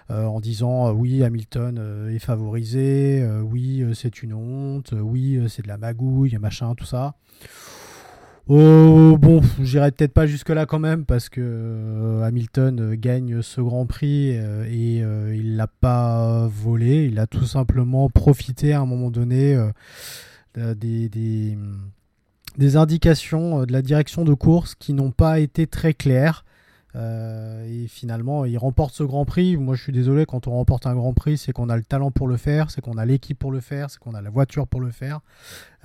en 0.09 0.41
disant 0.41 0.91
oui, 0.91 1.23
Hamilton 1.23 2.09
est 2.13 2.19
favorisé, 2.19 3.25
oui, 3.43 3.85
c'est 3.93 4.23
une 4.23 4.33
honte, 4.33 4.93
oui, 4.93 5.39
c'est 5.47 5.61
de 5.61 5.69
la 5.69 5.77
magouille, 5.77 6.37
machin, 6.37 6.75
tout 6.75 6.85
ça. 6.85 7.15
Oh, 8.47 9.17
bon, 9.19 9.41
j'irai 9.61 9.91
peut-être 9.91 10.13
pas 10.13 10.25
jusque-là 10.25 10.65
quand 10.65 10.79
même 10.79 11.05
parce 11.05 11.29
que 11.29 11.41
euh, 11.41 12.23
Hamilton 12.23 12.79
euh, 12.81 12.95
gagne 12.97 13.41
ce 13.41 13.61
Grand 13.61 13.85
Prix 13.85 14.31
euh, 14.35 14.65
et 14.65 15.03
il 15.35 15.55
l'a 15.55 15.67
pas 15.67 16.47
volé, 16.47 17.05
il 17.05 17.19
a 17.19 17.27
tout 17.27 17.45
simplement 17.45 18.09
profité 18.09 18.73
à 18.73 18.81
un 18.81 18.85
moment 18.85 19.11
donné 19.11 19.57
des, 20.55 21.07
des, 21.07 21.57
des, 22.57 22.75
indications 22.75 23.63
de 23.63 23.71
la 23.71 23.81
direction 23.81 24.25
de 24.25 24.33
course 24.33 24.75
qui 24.75 24.93
n'ont 24.93 25.11
pas 25.11 25.39
été 25.39 25.67
très 25.67 25.93
claires. 25.93 26.43
Euh, 26.95 27.65
et 27.67 27.87
finalement, 27.87 28.45
il 28.45 28.57
remporte 28.57 28.93
ce 28.93 29.03
Grand 29.03 29.25
Prix. 29.25 29.57
Moi, 29.57 29.75
je 29.75 29.83
suis 29.83 29.93
désolé, 29.93 30.25
quand 30.25 30.47
on 30.47 30.51
remporte 30.51 30.85
un 30.87 30.93
Grand 30.93 31.13
Prix, 31.13 31.37
c'est 31.37 31.53
qu'on 31.53 31.69
a 31.69 31.77
le 31.77 31.83
talent 31.83 32.11
pour 32.11 32.27
le 32.27 32.37
faire, 32.37 32.69
c'est 32.69 32.81
qu'on 32.81 32.97
a 32.97 33.05
l'équipe 33.05 33.37
pour 33.37 33.51
le 33.51 33.59
faire, 33.59 33.89
c'est 33.89 33.99
qu'on 33.99 34.13
a 34.13 34.21
la 34.21 34.29
voiture 34.29 34.67
pour 34.67 34.81
le 34.81 34.91
faire. 34.91 35.21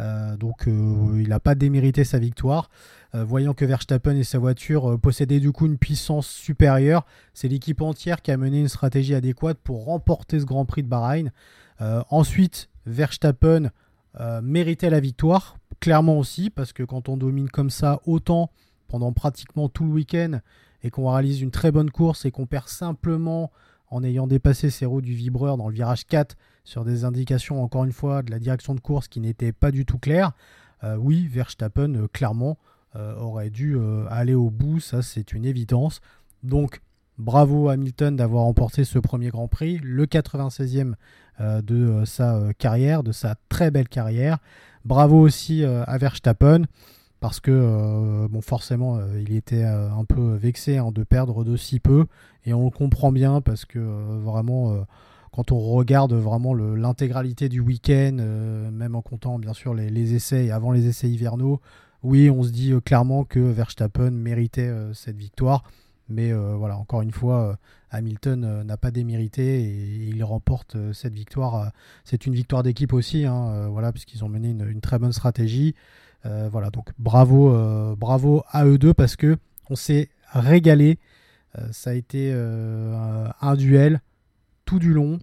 Euh, 0.00 0.36
donc, 0.36 0.66
euh, 0.66 1.20
il 1.20 1.28
n'a 1.28 1.40
pas 1.40 1.54
démérité 1.54 2.04
sa 2.04 2.18
victoire. 2.18 2.70
voyant 3.14 3.54
que 3.54 3.64
Verstappen 3.64 4.14
et 4.14 4.24
sa 4.24 4.38
voiture 4.38 5.00
possédaient 5.00 5.40
du 5.40 5.50
coup 5.50 5.64
une 5.64 5.78
puissance 5.78 6.26
supérieure, 6.26 7.06
c'est 7.32 7.48
l'équipe 7.48 7.80
entière 7.80 8.20
qui 8.20 8.30
a 8.30 8.36
mené 8.36 8.60
une 8.60 8.68
stratégie 8.68 9.14
adéquate 9.14 9.56
pour 9.56 9.86
remporter 9.86 10.38
ce 10.38 10.44
Grand 10.44 10.66
Prix 10.66 10.82
de 10.82 10.88
Bahreïn. 10.88 11.30
ensuite, 12.10 12.68
Verstappen 12.84 13.70
méritait 14.42 14.90
la 14.90 15.00
victoire, 15.00 15.56
clairement 15.80 16.18
aussi, 16.18 16.50
parce 16.50 16.74
que 16.74 16.82
quand 16.82 17.08
on 17.08 17.16
domine 17.16 17.48
comme 17.48 17.70
ça 17.70 18.00
autant 18.04 18.50
pendant 18.86 19.12
pratiquement 19.12 19.70
tout 19.70 19.84
le 19.84 19.92
week-end, 19.92 20.40
et 20.86 20.90
qu'on 20.90 21.10
réalise 21.10 21.42
une 21.42 21.50
très 21.50 21.72
bonne 21.72 21.90
course 21.90 22.24
et 22.24 22.30
qu'on 22.30 22.46
perd 22.46 22.68
simplement 22.68 23.50
en 23.88 24.02
ayant 24.02 24.26
dépassé 24.26 24.70
ses 24.70 24.86
roues 24.86 25.02
du 25.02 25.14
vibreur 25.14 25.56
dans 25.56 25.68
le 25.68 25.74
virage 25.74 26.06
4 26.06 26.36
sur 26.64 26.84
des 26.84 27.04
indications, 27.04 27.62
encore 27.62 27.84
une 27.84 27.92
fois, 27.92 28.22
de 28.22 28.30
la 28.30 28.38
direction 28.38 28.74
de 28.74 28.80
course 28.80 29.08
qui 29.08 29.20
n'étaient 29.20 29.52
pas 29.52 29.70
du 29.70 29.84
tout 29.84 29.98
claires, 29.98 30.32
euh, 30.84 30.96
oui, 30.96 31.26
Verstappen, 31.26 31.94
euh, 31.94 32.08
clairement, 32.08 32.58
euh, 32.94 33.16
aurait 33.16 33.50
dû 33.50 33.76
aller 34.08 34.34
au 34.34 34.50
bout, 34.50 34.80
ça 34.80 35.02
c'est 35.02 35.32
une 35.32 35.44
évidence. 35.44 36.00
Donc, 36.42 36.80
bravo 37.18 37.68
Hamilton 37.68 38.16
d'avoir 38.16 38.44
remporté 38.44 38.84
ce 38.84 38.98
premier 38.98 39.28
Grand 39.28 39.48
Prix, 39.48 39.78
le 39.82 40.06
96e 40.06 40.94
de 41.38 42.02
sa 42.06 42.54
carrière, 42.56 43.02
de 43.02 43.12
sa 43.12 43.34
très 43.50 43.70
belle 43.70 43.90
carrière. 43.90 44.38
Bravo 44.86 45.20
aussi 45.20 45.62
à 45.64 45.98
Verstappen 45.98 46.62
parce 47.26 47.40
que 47.40 47.50
euh, 47.50 48.28
bon 48.28 48.40
forcément 48.40 48.98
euh, 48.98 49.20
il 49.20 49.34
était 49.34 49.64
euh, 49.64 49.90
un 49.90 50.04
peu 50.04 50.36
vexé 50.36 50.78
hein, 50.78 50.92
de 50.92 51.02
perdre 51.02 51.42
de 51.42 51.56
si 51.56 51.80
peu 51.80 52.06
et 52.44 52.54
on 52.54 52.66
le 52.66 52.70
comprend 52.70 53.10
bien 53.10 53.40
parce 53.40 53.64
que 53.64 53.80
vraiment 53.80 54.86
quand 55.32 55.50
on 55.50 55.58
regarde 55.58 56.12
vraiment 56.12 56.54
l'intégralité 56.54 57.48
du 57.48 57.58
week-end, 57.58 58.18
même 58.70 58.94
en 58.94 59.02
comptant 59.02 59.40
bien 59.40 59.54
sûr 59.54 59.74
les, 59.74 60.14
essais 60.14 60.52
avant 60.52 60.70
les 60.70 60.86
essais 60.86 61.08
hivernaux, 61.08 61.60
oui 62.04 62.30
on 62.30 62.44
se 62.44 62.50
dit 62.50 62.72
clairement 62.84 63.24
que 63.24 63.40
Verstappen 63.40 64.12
méritait 64.12 64.72
cette 64.94 65.16
victoire. 65.16 65.64
Mais 66.08 66.32
voilà, 66.32 66.78
encore 66.78 67.02
une 67.02 67.10
fois, 67.10 67.58
Hamilton 67.90 68.62
n'a 68.62 68.76
pas 68.76 68.92
démérité 68.92 69.64
et 69.64 70.08
il 70.08 70.22
remporte 70.22 70.76
cette 70.92 71.14
victoire. 71.14 71.72
c'est 72.04 72.26
une 72.26 72.34
victoire 72.34 72.62
d'équipe 72.62 72.92
aussi, 72.92 73.24
hein, 73.24 73.66
voilà, 73.68 73.90
puisqu'ils 73.90 74.24
ont 74.24 74.28
mené 74.28 74.50
une, 74.50 74.80
très 74.80 75.00
bonne 75.00 75.12
stratégie. 75.12 75.74
Euh, 76.24 76.48
voilà, 76.50 76.70
donc 76.70 76.90
bravo, 76.98 77.52
euh, 77.52 77.94
bravo 77.94 78.42
à 78.50 78.64
eux 78.64 78.78
deux 78.78 78.94
parce 78.94 79.16
que 79.16 79.36
on 79.70 79.76
s'est 79.76 80.08
régalé. 80.32 80.98
Euh, 81.58 81.68
ça 81.72 81.90
a 81.90 81.94
été 81.94 82.32
un 82.32 83.56
duel 83.56 84.00
tout 84.64 84.78
du 84.78 84.92
long. 84.92 85.18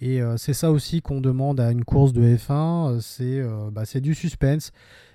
Et 0.00 0.20
c'est 0.36 0.54
ça 0.54 0.70
aussi 0.70 1.02
qu'on 1.02 1.20
demande 1.20 1.60
à 1.60 1.70
une 1.72 1.84
course 1.84 2.12
de 2.12 2.22
F1, 2.22 3.00
c'est 3.00 3.42
bah, 3.72 3.82
du 3.96 4.14
suspense. 4.14 4.72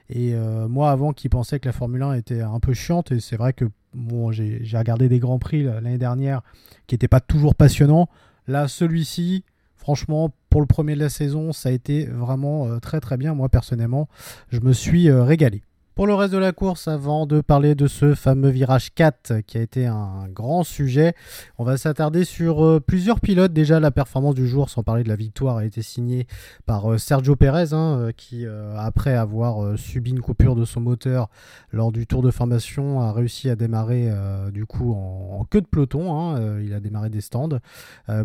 Et 0.09 0.35
moi, 0.67 0.91
avant, 0.91 1.13
qui 1.13 1.29
pensais 1.29 1.59
que 1.59 1.67
la 1.67 1.71
Formule 1.71 2.03
1 2.03 2.13
était 2.13 2.41
un 2.41 2.59
peu 2.59 2.73
chiante, 2.73 3.11
et 3.11 3.19
c'est 3.19 3.37
vrai 3.37 3.53
que 3.53 3.65
bon, 3.93 4.31
j'ai 4.31 4.77
regardé 4.77 5.07
des 5.07 5.17
grands 5.17 5.39
prix 5.39 5.63
l'année 5.63 5.97
dernière 5.97 6.41
qui 6.87 6.95
n'étaient 6.95 7.07
pas 7.07 7.21
toujours 7.21 7.55
passionnants. 7.55 8.09
Là, 8.47 8.67
celui-ci, 8.67 9.43
Franchement, 9.85 10.31
pour 10.49 10.61
le 10.61 10.65
premier 10.65 10.95
de 10.95 10.99
la 10.99 11.09
saison, 11.09 11.53
ça 11.53 11.69
a 11.69 11.71
été 11.71 12.05
vraiment 12.05 12.65
euh, 12.65 12.79
très 12.79 12.99
très 12.99 13.17
bien. 13.17 13.35
Moi 13.35 13.49
personnellement, 13.49 14.09
je 14.49 14.59
me 14.59 14.73
suis 14.73 15.09
euh, 15.09 15.21
régalé. 15.21 15.61
Pour 15.95 16.07
le 16.07 16.13
reste 16.13 16.33
de 16.33 16.37
la 16.37 16.51
course, 16.51 16.89
avant 16.89 17.25
de 17.25 17.39
parler 17.39 17.73
de 17.73 17.87
ce 17.87 18.15
fameux 18.15 18.49
virage 18.49 18.93
4 18.93 19.39
qui 19.47 19.57
a 19.57 19.61
été 19.61 19.85
un 19.85 20.27
grand 20.27 20.65
sujet, 20.65 21.15
on 21.57 21.63
va 21.63 21.77
s'attarder 21.77 22.25
sur 22.25 22.65
euh, 22.65 22.81
plusieurs 22.85 23.21
pilotes. 23.21 23.53
Déjà, 23.53 23.79
la 23.79 23.91
performance 23.91 24.35
du 24.35 24.45
jour, 24.45 24.69
sans 24.69 24.83
parler 24.83 25.05
de 25.05 25.07
la 25.07 25.15
victoire, 25.15 25.55
a 25.55 25.63
été 25.63 25.81
signée 25.81 26.27
par 26.65 26.91
euh, 26.91 26.97
Sergio 26.97 27.37
Pérez, 27.37 27.71
hein, 27.71 27.97
euh, 27.97 28.11
qui, 28.11 28.45
après 28.77 29.13
avoir 29.13 29.79
subi 29.79 30.11
une 30.11 30.19
coupure 30.19 30.57
de 30.57 30.65
son 30.65 30.81
moteur 30.81 31.29
lors 31.71 31.93
du 31.93 32.05
tour 32.07 32.21
de 32.21 32.29
formation, 32.29 32.99
a 32.99 33.13
réussi 33.13 33.49
à 33.49 33.55
démarrer 33.55 34.11
du 34.51 34.65
coup 34.65 34.91
en, 34.91 35.45
queue 35.49 35.61
de 35.61 35.65
peloton. 35.65 36.13
Hein, 36.13 36.59
il 36.61 36.73
a 36.73 36.81
démarré 36.81 37.09
des 37.09 37.21
stands 37.21 37.59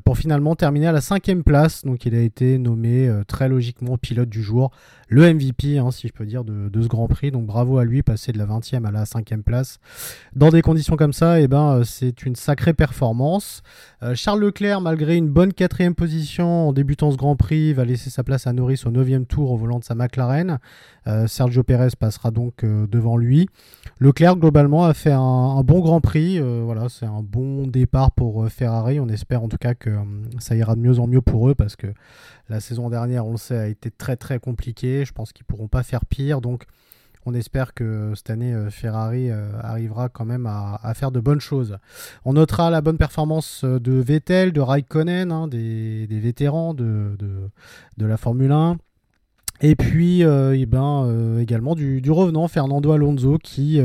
pour 0.05 0.19
finalement 0.19 0.57
terminer 0.57 0.89
à 0.89 0.93
la 0.93 1.01
cinquième 1.01 1.45
place. 1.45 1.85
Donc, 1.85 2.05
il 2.05 2.17
a 2.17 2.21
été 2.21 2.59
nommé 2.59 3.11
très 3.29 3.49
logiquement 3.49 3.97
pilote 3.97 4.29
du 4.29 4.43
jour, 4.43 4.73
le 5.09 5.33
MVP, 5.33 5.79
hein, 5.79 5.91
si 5.91 6.09
je 6.09 6.13
peux 6.13 6.27
dire, 6.27 6.45
de, 6.45 6.69
de 6.69 6.83
ce 6.83 6.89
Grand 6.89 7.07
Prix. 7.07 7.31
Donc, 7.31 7.47
bravo 7.47 7.60
bravo 7.61 7.77
à 7.77 7.85
lui, 7.85 8.03
passer 8.03 8.33
de 8.33 8.39
la 8.39 8.47
20e 8.47 8.87
à 8.87 8.91
la 8.91 9.05
5e 9.05 9.43
place. 9.43 9.81
Dans 10.35 10.49
des 10.49 10.63
conditions 10.63 10.97
comme 10.97 11.13
ça, 11.13 11.41
et 11.41 11.43
eh 11.43 11.49
ben, 11.49 11.81
euh, 11.81 11.85
c'est 11.85 12.25
une 12.25 12.35
sacrée 12.35 12.73
performance. 12.73 13.63
Euh, 14.03 14.15
Charles 14.15 14.41
Leclerc, 14.41 14.81
malgré 14.81 15.17
une 15.17 15.29
bonne 15.29 15.53
quatrième 15.53 15.95
position 15.95 16.69
en 16.69 16.73
débutant 16.73 17.11
ce 17.11 17.19
Grand 17.19 17.37
Prix, 17.37 17.75
va 17.75 17.85
laisser 17.85 18.09
sa 18.09 18.25
place 18.25 18.47
à 18.47 18.55
Norris 18.55 18.81
au 18.87 18.91
9e 18.91 19.27
tour 19.27 19.51
au 19.51 19.59
volant 19.59 19.79
de 19.79 19.85
sa 19.85 19.95
McLaren. 19.95 20.59
Euh, 21.07 21.27
Sergio 21.27 21.63
Perez 21.63 21.91
passera 21.99 22.31
donc 22.31 22.65
devant 22.65 23.19
lui. 23.19 23.47
Leclerc, 23.99 24.37
globalement, 24.37 24.87
a 24.87 24.95
fait 24.95 25.13
un, 25.13 25.63
bon 25.63 25.81
Grand 25.81 26.01
Prix. 26.01 26.41
voilà, 26.41 26.89
c'est 26.89 27.05
un 27.05 27.23
bon 27.23 27.67
départ 27.67 28.13
pour 28.13 28.49
Ferrari. 28.49 29.01
On 29.01 29.09
espère 29.09 29.43
en 29.43 29.49
tout 29.49 29.59
cas 29.59 29.75
que 29.75 29.91
ça 30.39 30.57
ira 30.57 30.77
de 30.77 30.81
mieux 30.81 30.99
en 30.99 31.07
mieux 31.07 31.21
pour 31.21 31.51
eux 31.51 31.55
parce 31.55 31.77
que 31.77 31.89
la 32.49 32.61
saison 32.61 32.89
dernière, 32.89 33.27
on 33.27 33.33
le 33.33 33.37
sait, 33.37 33.59
a 33.59 33.67
été 33.67 33.91
très 33.91 34.17
très 34.17 34.39
compliquée. 34.39 35.05
Je 35.05 35.13
pense 35.13 35.35
qu'ils 35.35 35.45
pourront 35.45 35.69
pas 35.69 35.83
faire 35.83 36.07
pire. 36.07 36.41
Donc, 36.41 36.65
on 37.27 37.35
espère 37.35 37.75
que 37.75 38.13
cette 38.15 38.31
année, 38.31 38.55
euh, 38.55 38.71
Ferrari 38.71 39.31
euh, 39.31 39.51
arrivera 39.61 40.09
quand 40.09 40.25
même 40.25 40.47
à, 40.47 40.93
faire 40.95 41.11
de 41.11 41.21
bonnes 41.21 41.41
choses. 41.41 41.79
On 42.25 42.33
notera 42.33 42.71
la 42.71 42.81
bonne 42.81 42.99
performance 42.99 43.63
euh, 43.65 43.79
de 43.79 43.93
Vettel, 43.93 44.53
de 44.53 44.61
Raikkonen, 44.61 45.31
hein, 45.31 45.47
des, 45.47 46.07
vétérans 46.11 46.75
de, 46.75 47.17
la 47.99 48.17
Formule 48.17 48.53
1. 48.53 48.79
Et 49.61 49.77
puis 49.77 50.23
eh 50.23 50.67
ben, 50.67 51.39
également 51.39 51.75
du, 51.75 52.01
du, 52.01 52.11
revenant 52.11 52.49
Fernando 52.49 52.93
Alonso 52.93 53.39
qui 53.39 53.81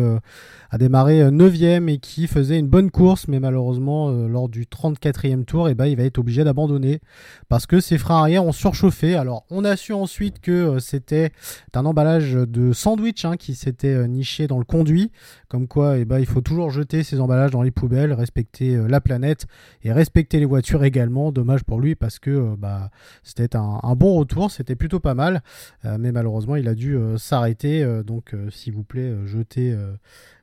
a 0.75 0.77
démarré 0.77 1.21
9ème 1.31 1.87
et 1.89 1.99
qui 1.99 2.27
faisait 2.27 2.59
une 2.59 2.67
bonne 2.67 2.91
course, 2.91 3.29
mais 3.29 3.39
malheureusement, 3.39 4.09
euh, 4.09 4.27
lors 4.27 4.49
du 4.49 4.65
34e 4.65 5.45
tour, 5.45 5.69
et 5.69 5.71
eh 5.71 5.73
ben, 5.75 5.85
il 5.85 5.95
va 5.95 6.03
être 6.03 6.17
obligé 6.17 6.43
d'abandonner 6.43 6.99
parce 7.47 7.65
que 7.65 7.79
ses 7.79 7.97
freins 7.97 8.19
arrière 8.19 8.45
ont 8.45 8.51
surchauffé. 8.51 9.15
Alors, 9.15 9.45
on 9.49 9.63
a 9.63 9.77
su 9.77 9.93
ensuite 9.93 10.41
que 10.41 10.51
euh, 10.51 10.79
c'était 10.79 11.31
un 11.75 11.85
emballage 11.85 12.33
de 12.33 12.73
sandwich 12.73 13.25
hein, 13.25 13.37
qui 13.37 13.55
s'était 13.55 13.93
euh, 13.93 14.07
niché 14.07 14.47
dans 14.47 14.57
le 14.57 14.65
conduit, 14.65 15.11
comme 15.47 15.67
quoi 15.67 15.97
et 15.97 16.01
eh 16.01 16.05
ben, 16.05 16.19
il 16.19 16.25
faut 16.25 16.41
toujours 16.41 16.71
jeter 16.71 17.03
ces 17.03 17.21
emballages 17.21 17.51
dans 17.51 17.61
les 17.61 17.71
poubelles, 17.71 18.11
respecter 18.11 18.75
la 18.75 18.99
planète 18.99 19.45
et 19.83 19.93
respecter 19.93 20.39
les 20.39 20.45
voitures 20.45 20.83
également. 20.83 21.31
Dommage 21.31 21.63
pour 21.63 21.79
lui 21.79 21.95
parce 21.95 22.19
que 22.19 22.55
bah, 22.57 22.89
c'était 23.23 23.55
un, 23.55 23.95
bon 23.95 24.15
retour, 24.17 24.51
c'était 24.51 24.75
plutôt 24.75 24.99
pas 24.99 25.13
mal, 25.13 25.41
mais 25.83 26.11
malheureusement, 26.11 26.55
il 26.55 26.67
a 26.67 26.75
dû 26.75 26.97
s'arrêter. 27.17 27.85
donc, 28.03 28.35
s'il 28.49 28.73
vous 28.73 28.83
plaît, 28.83 29.13
jetez 29.25 29.75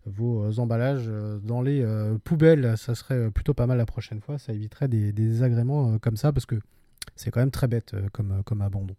vos 0.07 0.45
euh, 0.45 0.59
emballages 0.59 1.07
euh, 1.09 1.38
dans 1.38 1.62
les 1.62 1.83
euh, 1.83 2.19
poubelles. 2.23 2.75
Ça 2.76 2.95
serait 2.95 3.31
plutôt 3.31 3.55
pas 3.55 3.67
mal 3.67 3.79
la 3.79 3.87
prochaine 3.87 4.21
fois. 4.21 4.38
Ça 4.38 4.52
éviterait 4.52 4.88
des, 4.88 5.12
désagréments 5.12 5.99
comme 5.99 6.17
ça 6.17 6.33
parce 6.33 6.47
que 6.47 6.57
c'est 7.17 7.31
quand 7.31 7.41
même 7.41 7.50
très 7.50 7.69
bête 7.69 7.95
comme, 8.12 8.43
comme 8.45 8.62
abandon. 8.62 8.97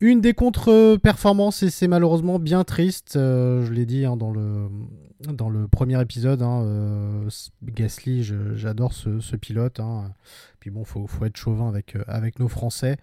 Une 0.00 0.20
des 0.20 0.34
contre-performances, 0.34 1.62
et 1.62 1.70
c'est 1.70 1.88
malheureusement 1.88 2.38
bien 2.38 2.64
triste, 2.64 3.12
je 3.14 3.72
l'ai 3.72 3.86
dit 3.86 4.04
hein, 4.04 4.16
dans, 4.16 4.30
le, 4.30 4.68
dans 5.20 5.48
le 5.48 5.68
premier 5.68 6.00
épisode, 6.00 6.42
hein, 6.42 7.26
Gasly, 7.62 8.22
j'adore 8.22 8.92
ce, 8.92 9.36
pilote. 9.36 9.80
Hein 9.80 10.12
bon, 10.70 10.84
faut, 10.84 11.06
faut 11.06 11.24
être 11.24 11.36
chauvin 11.36 11.68
avec, 11.68 11.96
euh, 11.96 12.02
avec 12.06 12.38
nos 12.38 12.48
Français. 12.48 12.96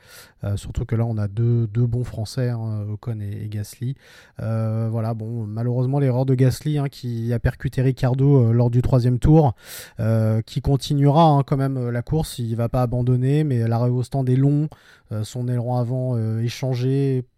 Euh, 0.43 0.57
surtout 0.57 0.85
que 0.85 0.95
là, 0.95 1.05
on 1.05 1.17
a 1.17 1.27
deux, 1.27 1.67
deux 1.67 1.85
bons 1.85 2.03
Français, 2.03 2.51
Ocon 2.51 3.19
et, 3.19 3.47
Gasly. 3.49 3.95
Euh, 4.41 4.87
voilà, 4.91 5.13
bon, 5.13 5.45
malheureusement, 5.45 5.99
l'erreur 5.99 6.25
de 6.25 6.35
Gasly 6.35 6.79
qui 6.91 7.31
a 7.33 7.39
percuté 7.39 7.81
Ricardo 7.81 8.51
lors 8.51 8.69
du 8.69 8.81
troisième 8.81 9.19
tour, 9.19 9.55
qui 10.45 10.61
continuera 10.61 11.43
quand 11.45 11.57
même 11.57 11.89
la 11.89 12.01
course. 12.01 12.39
Il 12.39 12.55
va 12.55 12.69
pas 12.69 12.81
abandonner, 12.81 13.43
mais 13.43 13.67
l'arrêt 13.67 13.89
au 13.89 14.03
stand 14.03 14.29
est 14.29 14.35
long. 14.35 14.69
son 15.23 15.47
aileron 15.47 15.77
avant 15.77 16.17
est 16.17 16.47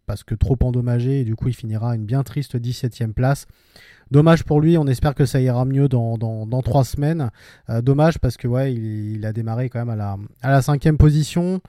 parce 0.05 0.23
que 0.23 0.35
trop 0.35 0.57
endommagé. 0.61 1.21
Et 1.21 1.23
du 1.23 1.35
coup, 1.35 1.47
il 1.47 1.53
finira 1.53 1.91
à 1.91 1.95
une 1.95 2.05
bien 2.05 2.23
triste 2.23 2.55
17ème 2.55 3.13
place. 3.13 3.47
Dommage 4.11 4.43
pour 4.43 4.61
lui, 4.61 4.77
on 4.77 4.85
espère 4.85 5.15
que 5.15 5.25
ça 5.25 5.41
ira 5.41 5.65
mieux 5.65 5.87
dans, 5.87 6.61
trois 6.63 6.83
semaines. 6.83 7.31
Euh, 7.69 7.81
dommage 7.81 8.19
parce 8.19 8.37
que 8.37 8.47
ouais, 8.47 8.73
il, 8.73 9.25
a 9.25 9.33
démarré 9.33 9.69
quand 9.69 9.83
même 9.83 9.99
à 10.41 10.49
la, 10.49 10.61
cinquième 10.61 10.97
position. 10.97 11.59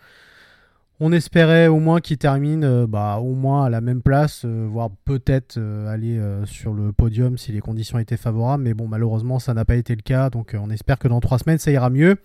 On 1.00 1.12
espérait 1.12 1.66
au 1.66 1.78
moins 1.78 2.00
qu'il 2.00 2.16
termine 2.16 2.87
bah, 2.87 3.18
au 3.18 3.35
moins 3.35 3.66
à 3.66 3.71
la 3.71 3.83
même 3.83 4.00
place, 4.00 4.47
voire 4.47 4.88
peut-être 5.04 5.59
aller 5.88 6.18
sur 6.47 6.73
le 6.73 6.90
podium 6.92 7.37
si 7.37 7.52
les 7.52 7.61
conditions 7.61 7.99
étaient 7.99 8.16
favorables. 8.16 8.62
Mais 8.62 8.73
bon, 8.73 8.88
malheureusement, 8.88 9.38
ça 9.38 9.52
n'a 9.52 9.66
pas 9.66 9.76
été 9.76 9.95
le 9.95 10.00
cas. 10.02 10.30
Donc 10.30 10.54
on 10.59 10.71
espère 10.71 10.99
que 10.99 11.09
dans 11.09 11.21
trois 11.21 11.38
semaines, 11.38 11.59
ça 11.59 11.71
ira 11.71 11.90
mieux. 11.90 12.16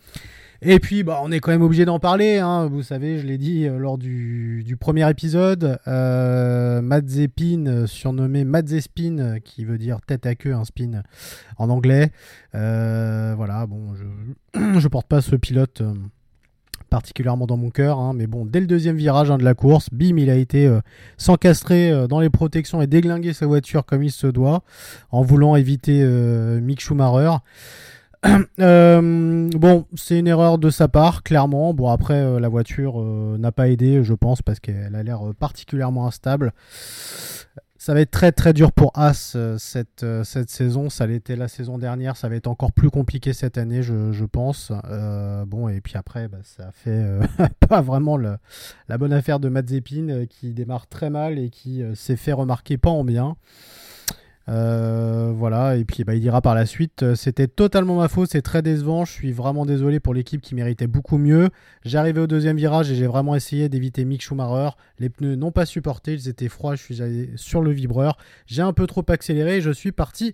Et 0.63 0.79
puis, 0.79 1.01
bah, 1.01 1.19
on 1.23 1.31
est 1.31 1.39
quand 1.39 1.49
même 1.49 1.63
obligé 1.63 1.85
d'en 1.85 1.97
parler. 1.97 2.37
Hein. 2.37 2.67
Vous 2.67 2.83
savez, 2.83 3.17
je 3.17 3.25
l'ai 3.25 3.39
dit 3.39 3.65
euh, 3.65 3.79
lors 3.79 3.97
du, 3.97 4.77
premier 4.79 5.09
épisode. 5.09 5.79
Euh, 5.87 6.81
euh, 6.81 7.87
surnommé 7.87 8.43
Mazespin, 8.43 9.39
qui 9.43 9.65
veut 9.65 9.79
dire 9.79 10.01
tête 10.05 10.27
à 10.27 10.35
queue, 10.35 10.53
un 10.53 10.63
spin 10.63 11.01
en 11.57 11.69
anglais. 11.69 12.11
Euh, 12.53 13.33
voilà, 13.35 13.65
bon, 13.65 13.95
je, 13.95 14.79
je 14.79 14.87
porte 14.87 15.07
pas 15.07 15.21
ce 15.21 15.35
pilote 15.35 15.81
particulièrement 16.91 17.47
dans 17.47 17.57
mon 17.57 17.71
cœur. 17.71 17.97
Hein. 17.97 18.13
mais 18.13 18.27
bon, 18.27 18.45
dès 18.45 18.59
le 18.59 18.67
deuxième 18.67 18.97
virage 18.97 19.31
hein, 19.31 19.39
de 19.39 19.43
la 19.43 19.55
course, 19.55 19.87
bim, 19.91 20.17
il 20.17 20.29
a 20.29 20.35
été 20.35 20.71
s'encastrer 21.17 22.07
dans 22.07 22.19
les 22.19 22.29
protections 22.29 22.81
et 22.81 22.87
déglinguer 22.87 23.33
sa 23.33 23.47
voiture 23.47 23.85
comme 23.85 24.03
il 24.03 24.11
se 24.11 24.27
doit, 24.27 24.63
en 25.09 25.23
voulant 25.23 25.55
éviter 25.55 26.03
Mick 26.61 26.81
Schumacher. 26.81 27.37
Euh, 28.59 29.49
bon, 29.53 29.87
c'est 29.95 30.19
une 30.19 30.27
erreur 30.27 30.59
de 30.59 30.69
sa 30.69 30.87
part, 30.87 31.23
clairement. 31.23 31.73
Bon, 31.73 31.89
après, 31.89 32.21
euh, 32.21 32.39
la 32.39 32.47
voiture 32.47 33.01
euh, 33.01 33.37
n'a 33.39 33.51
pas 33.51 33.69
aidé, 33.69 34.03
je 34.03 34.13
pense, 34.13 34.43
parce 34.43 34.59
qu'elle 34.59 34.95
a 34.95 35.01
l'air 35.01 35.21
particulièrement 35.39 36.05
instable. 36.05 36.53
Ça 37.77 37.95
va 37.95 38.01
être 38.01 38.11
très 38.11 38.31
très 38.31 38.53
dur 38.53 38.71
pour 38.71 38.91
As 38.93 39.35
cette, 39.57 40.05
saison. 40.23 40.91
Ça 40.91 41.07
l'était 41.07 41.35
la 41.35 41.47
saison 41.47 41.79
dernière. 41.79 42.15
Ça 42.15 42.29
va 42.29 42.35
être 42.35 42.45
encore 42.45 42.71
plus 42.71 42.91
compliqué 42.91 43.33
cette 43.33 43.57
année, 43.57 43.81
je, 43.81 44.25
pense. 44.25 44.71
bon, 45.47 45.67
et 45.67 45.81
puis 45.81 45.93
après, 45.95 46.27
bah, 46.27 46.37
ça 46.43 46.69
fait 46.71 47.03
pas 47.67 47.81
vraiment 47.81 48.17
la 48.17 48.37
bonne 48.99 49.13
affaire 49.13 49.39
de 49.39 49.49
Mazepin 49.49 50.25
qui 50.29 50.53
démarre 50.53 50.85
très 50.85 51.09
mal 51.09 51.39
et 51.39 51.49
qui 51.49 51.81
s'est 51.95 52.17
fait 52.17 52.33
remarquer 52.33 52.77
pas 52.77 52.91
en 52.91 53.03
bien. 53.03 53.35
Euh, 54.51 55.31
voilà, 55.33 55.77
et 55.77 55.85
puis 55.85 56.03
bah, 56.03 56.13
il 56.13 56.19
dira 56.19 56.41
par 56.41 56.55
la 56.55 56.65
suite 56.65 57.03
euh, 57.03 57.15
C'était 57.15 57.47
totalement 57.47 57.95
ma 57.95 58.09
faute, 58.09 58.29
c'est 58.31 58.41
très 58.41 58.61
décevant. 58.61 59.05
Je 59.05 59.11
suis 59.11 59.31
vraiment 59.31 59.65
désolé 59.65 60.01
pour 60.01 60.13
l'équipe 60.13 60.41
qui 60.41 60.55
méritait 60.55 60.87
beaucoup 60.87 61.17
mieux. 61.17 61.49
Arrivé 61.93 62.19
au 62.19 62.27
deuxième 62.27 62.57
virage 62.57 62.91
et 62.91 62.95
j'ai 62.95 63.07
vraiment 63.07 63.33
essayé 63.35 63.69
d'éviter 63.69 64.03
Mick 64.03 64.21
Schumacher. 64.21 64.71
Les 64.99 65.09
pneus 65.09 65.35
n'ont 65.35 65.51
pas 65.51 65.65
supporté, 65.65 66.13
ils 66.13 66.27
étaient 66.27 66.49
froids. 66.49 66.75
Je 66.75 66.83
suis 66.83 67.01
allé 67.01 67.29
sur 67.37 67.61
le 67.61 67.71
vibreur. 67.71 68.17
J'ai 68.45 68.61
un 68.61 68.73
peu 68.73 68.87
trop 68.87 69.05
accéléré 69.07 69.57
et 69.57 69.61
je 69.61 69.71
suis 69.71 69.93
parti 69.93 70.33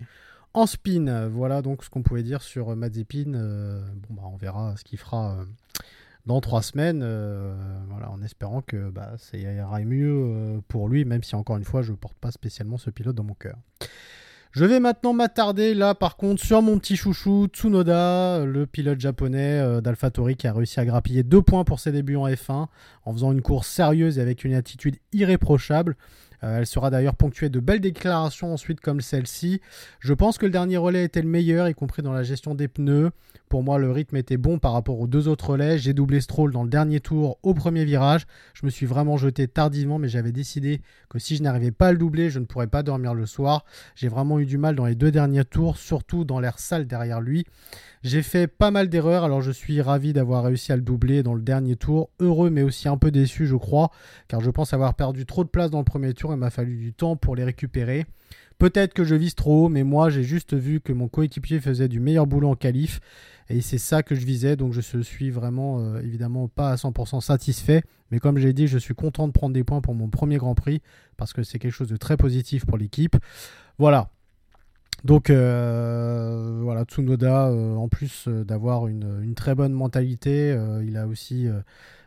en 0.53 0.65
spin. 0.65 1.27
Voilà 1.27 1.61
donc 1.61 1.83
ce 1.83 1.89
qu'on 1.89 2.01
pouvait 2.01 2.23
dire 2.23 2.41
sur 2.41 2.75
Mazepin. 2.75 3.33
Euh, 3.35 3.81
bon, 4.09 4.15
bah, 4.15 4.23
on 4.33 4.37
verra 4.37 4.75
ce 4.77 4.83
qu'il 4.83 4.97
fera 4.97 5.37
dans 6.27 6.41
trois 6.41 6.61
semaines, 6.61 6.99
voilà, 7.89 8.11
en 8.11 8.21
espérant 8.21 8.61
que 8.61 8.89
bah, 8.91 9.13
ça 9.17 9.37
ira 9.37 9.79
mieux 9.79 10.61
pour 10.67 10.89
lui, 10.89 11.05
même 11.05 11.23
si 11.23 11.35
encore 11.35 11.57
une 11.57 11.63
fois, 11.63 11.81
je 11.81 11.91
ne 11.91 11.97
porte 11.97 12.17
pas 12.19 12.31
spécialement 12.31 12.77
ce 12.77 12.89
pilote 12.89 13.15
dans 13.15 13.23
mon 13.23 13.33
cœur. 13.33 13.57
Je 14.57 14.65
vais 14.65 14.79
maintenant 14.79 15.13
m'attarder 15.13 15.75
là 15.75 15.93
par 15.93 16.17
contre 16.17 16.43
sur 16.43 16.63
mon 16.63 16.79
petit 16.79 16.95
chouchou 16.95 17.45
Tsunoda, 17.45 18.43
le 18.43 18.65
pilote 18.65 18.99
japonais 18.99 19.59
euh, 19.59 19.81
d'AlphaTauri 19.81 20.35
qui 20.35 20.47
a 20.47 20.53
réussi 20.53 20.79
à 20.79 20.85
grappiller 20.85 21.21
deux 21.21 21.43
points 21.43 21.63
pour 21.63 21.79
ses 21.79 21.91
débuts 21.91 22.15
en 22.15 22.27
F1 22.27 22.65
en 23.05 23.13
faisant 23.13 23.31
une 23.33 23.43
course 23.43 23.67
sérieuse 23.67 24.17
et 24.17 24.21
avec 24.21 24.45
une 24.45 24.55
attitude 24.55 24.97
irréprochable. 25.13 25.95
Euh, 26.43 26.57
elle 26.57 26.65
sera 26.65 26.89
d'ailleurs 26.89 27.15
ponctuée 27.15 27.49
de 27.49 27.59
belles 27.59 27.81
déclarations 27.81 28.53
ensuite 28.53 28.79
comme 28.79 29.01
celle-ci. 29.01 29.61
Je 29.99 30.13
pense 30.13 30.39
que 30.39 30.47
le 30.47 30.51
dernier 30.51 30.77
relais 30.77 31.03
était 31.03 31.21
le 31.21 31.27
meilleur, 31.27 31.67
y 31.67 31.73
compris 31.75 32.01
dans 32.01 32.13
la 32.13 32.23
gestion 32.23 32.55
des 32.55 32.67
pneus. 32.67 33.11
Pour 33.49 33.63
moi, 33.63 33.77
le 33.77 33.89
rythme 33.91 34.17
était 34.17 34.35
bon 34.35 34.59
par 34.59 34.73
rapport 34.73 34.99
aux 34.99 35.07
deux 35.07 35.29
autres 35.29 35.51
relais. 35.51 35.77
J'ai 35.77 35.93
doublé 35.93 36.19
Stroll 36.19 36.51
dans 36.51 36.63
le 36.63 36.69
dernier 36.69 36.99
tour 36.99 37.39
au 37.43 37.53
premier 37.53 37.85
virage. 37.85 38.27
Je 38.53 38.65
me 38.65 38.69
suis 38.69 38.85
vraiment 38.85 39.15
jeté 39.15 39.47
tardivement, 39.47 39.99
mais 39.99 40.09
j'avais 40.09 40.33
décidé 40.33 40.81
que 41.09 41.17
si 41.17 41.37
je 41.37 41.43
n'arrivais 41.43 41.71
pas 41.71 41.87
à 41.87 41.91
le 41.93 41.97
doubler, 41.97 42.29
je 42.29 42.39
ne 42.39 42.45
pourrais 42.45 42.67
pas 42.67 42.83
dormir 42.83 43.13
le 43.13 43.25
soir. 43.25 43.63
J'ai 43.95 44.09
vraiment 44.09 44.39
eu 44.39 44.45
du 44.45 44.57
mal 44.57 44.75
dans 44.75 44.85
les 44.85 44.95
deux 44.95 45.11
derniers 45.11 45.45
tours, 45.45 45.77
surtout 45.77 46.25
dans 46.25 46.41
l'air 46.41 46.59
sale 46.59 46.87
derrière 46.87 47.21
lui. 47.21 47.45
J'ai 48.03 48.21
fait 48.21 48.47
pas 48.47 48.69
mal 48.69 48.89
d'erreurs, 48.89 49.23
alors 49.23 49.41
je 49.41 49.51
suis 49.51 49.81
ravi 49.81 50.11
d'avoir 50.11 50.43
réussi 50.43 50.73
à 50.73 50.75
le 50.75 50.81
doubler 50.81 51.23
dans 51.23 51.33
le 51.33 51.41
dernier 51.41 51.77
tour. 51.77 52.09
Heureux 52.19 52.49
mais 52.49 52.63
aussi 52.63 52.87
un 52.87 52.97
peu 52.97 53.11
déçu 53.11 53.47
je 53.47 53.55
crois, 53.55 53.91
car 54.27 54.41
je 54.41 54.49
pense 54.49 54.73
avoir 54.73 54.93
perdu 54.93 55.25
trop 55.25 55.43
de 55.43 55.49
place 55.49 55.71
dans 55.71 55.79
le 55.79 55.85
premier 55.85 56.13
tour 56.13 56.33
et 56.33 56.35
m'a 56.35 56.49
fallu 56.49 56.75
du 56.77 56.93
temps 56.93 57.15
pour 57.15 57.35
les 57.35 57.43
récupérer. 57.43 58.05
Peut-être 58.57 58.93
que 58.93 59.03
je 59.03 59.13
vise 59.13 59.35
trop 59.35 59.65
haut, 59.65 59.69
mais 59.69 59.83
moi 59.83 60.09
j'ai 60.09 60.23
juste 60.23 60.55
vu 60.55 60.79
que 60.79 60.91
mon 60.91 61.07
coéquipier 61.07 61.59
faisait 61.59 61.87
du 61.87 61.99
meilleur 61.99 62.25
boulot 62.25 62.49
en 62.49 62.55
qualif. 62.55 62.99
Et 63.49 63.61
c'est 63.61 63.77
ça 63.77 64.03
que 64.03 64.13
je 64.13 64.25
visais, 64.25 64.55
donc 64.55 64.73
je 64.73 65.01
suis 65.01 65.29
vraiment 65.29 65.79
euh, 65.79 66.01
évidemment 66.01 66.47
pas 66.47 66.71
à 66.71 66.75
100% 66.75 67.21
satisfait. 67.21 67.83
Mais 68.11 68.19
comme 68.19 68.37
j'ai 68.37 68.53
dit, 68.53 68.67
je 68.67 68.77
suis 68.77 68.93
content 68.93 69.27
de 69.27 69.31
prendre 69.31 69.53
des 69.53 69.63
points 69.63 69.81
pour 69.81 69.95
mon 69.95 70.09
premier 70.09 70.37
Grand 70.37 70.55
Prix, 70.55 70.81
parce 71.15 71.33
que 71.33 71.43
c'est 71.43 71.59
quelque 71.59 71.71
chose 71.71 71.89
de 71.89 71.97
très 71.97 72.17
positif 72.17 72.65
pour 72.65 72.77
l'équipe. 72.77 73.15
Voilà, 73.77 74.09
donc 75.05 75.29
euh, 75.29 76.59
voilà, 76.61 76.83
Tsunoda, 76.83 77.47
euh, 77.47 77.75
en 77.75 77.87
plus 77.87 78.27
d'avoir 78.27 78.87
une, 78.87 79.33
très 79.35 79.55
bonne 79.55 79.73
mentalité, 79.73 80.57
il 80.83 80.97
a 80.97 81.07
aussi 81.07 81.47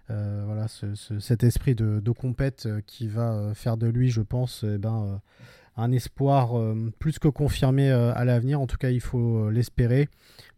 voilà, 0.08 0.66
cet 0.68 1.44
esprit 1.44 1.74
de, 1.74 2.00
de 2.00 2.10
compète 2.10 2.68
qui 2.86 3.06
va 3.08 3.52
faire 3.54 3.76
de 3.76 3.86
lui, 3.86 4.10
je 4.10 4.22
pense, 4.22 4.64
eh 4.66 4.76
ben, 4.76 5.20
un 5.76 5.92
espoir 5.92 6.52
plus 6.98 7.18
que 7.18 7.28
confirmé 7.28 7.90
à 7.90 8.24
l'avenir. 8.24 8.60
En 8.60 8.66
tout 8.66 8.76
cas, 8.76 8.90
il 8.90 9.00
faut 9.00 9.50
l'espérer 9.50 10.08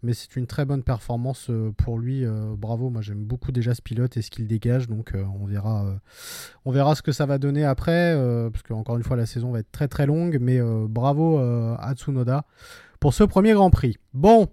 mais 0.03 0.15
c'est 0.15 0.37
une 0.37 0.47
très 0.47 0.65
bonne 0.65 0.83
performance 0.83 1.49
euh, 1.51 1.73
pour 1.77 1.99
lui. 1.99 2.25
Euh, 2.25 2.55
bravo, 2.57 2.91
moi 2.91 3.03
j'aime 3.03 3.25
beaucoup 3.25 3.53
déjà 3.53 3.75
ce 3.75 3.83
pilote 3.83 4.17
et 4.17 4.23
ce 4.23 4.31
qu'il 4.31 4.47
dégage, 4.47 4.89
donc 4.89 5.15
euh, 5.15 5.25
on 5.41 5.47
verra, 5.47 5.87
on 6.65 6.73
verra 6.73 6.95
ce 6.95 7.03
que 7.03 7.13
ça 7.13 7.27
va 7.27 7.39
donner 7.39 7.65
après, 7.65 8.15
parce 8.53 8.63
que 8.63 8.73
encore 8.73 8.97
une 8.97 9.03
fois 9.03 9.17
la 9.17 9.27
saison 9.27 9.53
va 9.53 9.61
être 9.61 9.73
très 9.73 9.89
très 9.89 10.07
longue, 10.07 10.39
mais 10.41 10.61
bravo 10.89 11.39
à 11.39 11.93
Tsunoda 11.95 12.45
pour 13.01 13.15
ce 13.15 13.25
premier 13.25 13.53
Grand 13.53 13.71
Prix. 13.71 13.97
Bon. 14.15 14.49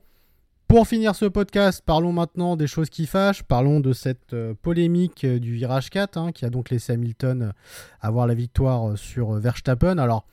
Pour 0.70 0.88
finir 0.88 1.16
ce 1.16 1.26
podcast, 1.26 1.82
parlons 1.84 2.14
maintenant 2.14 2.56
des 2.56 2.68
choses 2.68 2.92
qui 2.92 3.08
fâchent. 3.08 3.42
Parlons 3.42 3.80
de 3.80 3.92
cette 3.92 4.36
polémique 4.62 5.26
du 5.26 5.54
virage 5.54 5.90
4 5.90 6.18
hein, 6.18 6.32
qui 6.32 6.46
a 6.46 6.52
donc 6.52 6.70
laissé 6.70 6.94
Hamilton 6.94 7.54
avoir 8.02 8.28
la 8.28 8.36
victoire 8.36 8.96
sur 8.96 9.32
Verstappen. 9.32 9.98
Alors, 9.98 10.28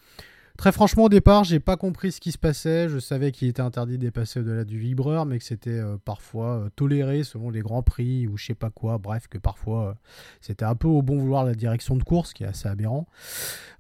Très 0.57 0.72
franchement, 0.72 1.05
au 1.05 1.09
départ, 1.11 1.44
j'ai 1.44 1.61
pas 1.61 1.77
compris 1.77 2.12
ce 2.12 2.20
qui 2.20 2.33
se 2.33 2.38
passait. 2.38 2.88
Je 2.88 2.99
savais 2.99 3.31
qu'il 3.31 3.46
était 3.49 3.61
interdit 3.61 3.99
de 3.99 4.03
dépasser 4.03 4.40
au-delà 4.40 4.64
du 4.64 4.79
vibreur, 4.79 5.27
mais 5.27 5.38
que 5.38 5.44
c'était 5.44 5.70
euh, 5.70 5.99
parfois 6.03 6.57
euh, 6.57 6.68
toléré 6.75 7.25
selon 7.25 7.51
les 7.51 7.61
grands 7.61 7.83
prix 7.83 8.27
ou 8.27 8.38
je 8.38 8.46
sais 8.46 8.55
pas 8.55 8.70
quoi. 8.70 8.96
Bref, 8.96 9.29
que 9.29 9.37
parfois 9.37 9.88
euh, 9.88 9.94
c'était 10.40 10.64
un 10.64 10.75
peu 10.75 10.88
au 10.88 11.03
bon 11.03 11.18
vouloir 11.18 11.44
la 11.44 11.55
direction 11.55 11.94
de 11.96 12.03
course, 12.03 12.33
qui 12.33 12.44
est 12.44 12.46
assez 12.46 12.68
aberrant. 12.68 13.07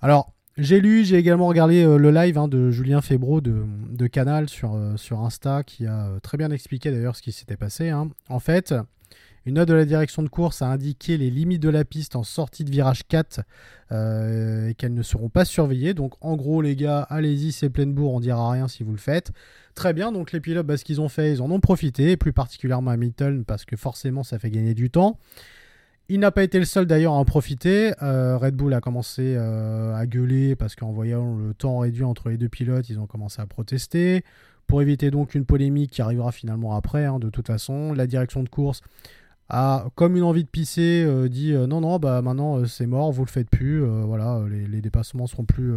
Alors, 0.02 0.34
j'ai 0.56 0.80
lu, 0.80 1.04
j'ai 1.04 1.16
également 1.16 1.46
regardé 1.46 1.84
le 1.84 2.10
live 2.10 2.38
hein, 2.38 2.48
de 2.48 2.70
Julien 2.70 3.00
Febro 3.00 3.40
de, 3.40 4.06
Canal 4.06 4.48
sur, 4.48 4.78
sur 4.96 5.20
Insta, 5.20 5.62
qui 5.64 5.86
a 5.86 6.10
très 6.22 6.38
bien 6.38 6.50
expliqué 6.50 6.90
d'ailleurs 6.90 7.16
ce 7.16 7.22
qui 7.22 7.32
s'était 7.32 7.56
passé. 7.56 7.90
Hein. 7.90 8.10
En 8.28 8.40
fait, 8.40 8.74
une 9.46 9.54
note 9.54 9.68
de 9.68 9.74
la 9.74 9.84
direction 9.84 10.24
de 10.24 10.28
course 10.28 10.60
a 10.60 10.66
indiqué 10.66 11.16
les 11.16 11.30
limites 11.30 11.62
de 11.62 11.68
la 11.68 11.84
piste 11.84 12.16
en 12.16 12.24
sortie 12.24 12.64
de 12.64 12.70
virage 12.70 13.06
4 13.06 13.42
euh, 13.92 14.68
et 14.68 14.74
qu'elles 14.74 14.92
ne 14.92 15.04
seront 15.04 15.28
pas 15.28 15.44
surveillées. 15.44 15.94
Donc 15.94 16.14
en 16.20 16.34
gros 16.34 16.60
les 16.62 16.74
gars, 16.74 17.02
allez-y, 17.02 17.52
c'est 17.52 17.70
pleine 17.70 17.94
bourre, 17.94 18.14
on 18.14 18.20
dira 18.20 18.50
rien 18.50 18.66
si 18.66 18.82
vous 18.82 18.90
le 18.90 18.98
faites. 18.98 19.30
Très 19.76 19.92
bien, 19.92 20.10
donc 20.10 20.32
les 20.32 20.40
pilotes, 20.40 20.66
bah, 20.66 20.76
ce 20.76 20.84
qu'ils 20.84 21.00
ont 21.00 21.08
fait, 21.08 21.32
ils 21.32 21.42
en 21.42 21.50
ont 21.52 21.60
profité, 21.60 22.16
plus 22.16 22.32
particulièrement 22.32 22.90
Hamilton 22.90 23.44
parce 23.44 23.64
que 23.64 23.76
forcément 23.76 24.24
ça 24.24 24.40
fait 24.40 24.50
gagner 24.50 24.74
du 24.74 24.90
temps. 24.90 25.20
Il 26.08 26.20
n'a 26.20 26.30
pas 26.30 26.44
été 26.44 26.60
le 26.60 26.64
seul 26.64 26.86
d'ailleurs 26.86 27.14
à 27.14 27.16
en 27.16 27.24
profiter. 27.24 27.92
Euh, 28.00 28.36
Red 28.36 28.54
Bull 28.54 28.72
a 28.74 28.80
commencé 28.80 29.34
euh, 29.36 29.92
à 29.96 30.06
gueuler 30.06 30.54
parce 30.54 30.76
qu'en 30.76 30.92
voyant 30.92 31.36
le 31.36 31.52
temps 31.52 31.78
réduit 31.78 32.04
entre 32.04 32.28
les 32.28 32.36
deux 32.36 32.48
pilotes, 32.48 32.88
ils 32.88 33.00
ont 33.00 33.06
commencé 33.06 33.42
à 33.42 33.46
protester. 33.46 34.22
Pour 34.68 34.82
éviter 34.82 35.10
donc 35.10 35.34
une 35.34 35.44
polémique 35.44 35.90
qui 35.90 36.02
arrivera 36.02 36.30
finalement 36.30 36.76
après, 36.76 37.06
hein, 37.06 37.18
de 37.18 37.28
toute 37.28 37.48
façon, 37.48 37.92
la 37.92 38.06
direction 38.06 38.44
de 38.44 38.48
course 38.48 38.82
a 39.48 39.86
comme 39.96 40.16
une 40.16 40.22
envie 40.22 40.44
de 40.44 40.48
pisser 40.48 41.04
euh, 41.06 41.28
dit 41.28 41.52
non 41.52 41.80
non 41.80 42.00
bah 42.00 42.20
maintenant 42.20 42.64
c'est 42.66 42.86
mort 42.86 43.12
vous 43.12 43.24
le 43.24 43.30
faites 43.30 43.48
plus 43.48 43.80
voilà 43.80 44.40
les, 44.50 44.66
les, 44.66 44.80
dépassements 44.80 45.28
seront 45.28 45.44
plus 45.44 45.72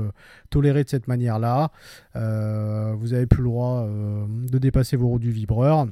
tolérés 0.50 0.84
de 0.84 0.89
cette 0.89 1.08
manière 1.08 1.38
là 1.38 1.70
vous 2.15 3.13
avez 3.13 3.28
plus 3.28 3.44
le 3.44 3.50
droit 3.50 3.88
de 3.88 4.58
dépasser 4.58 4.98
vos 4.98 5.10
roues 5.10 5.20
du 5.20 5.30
vibreur 5.30 5.86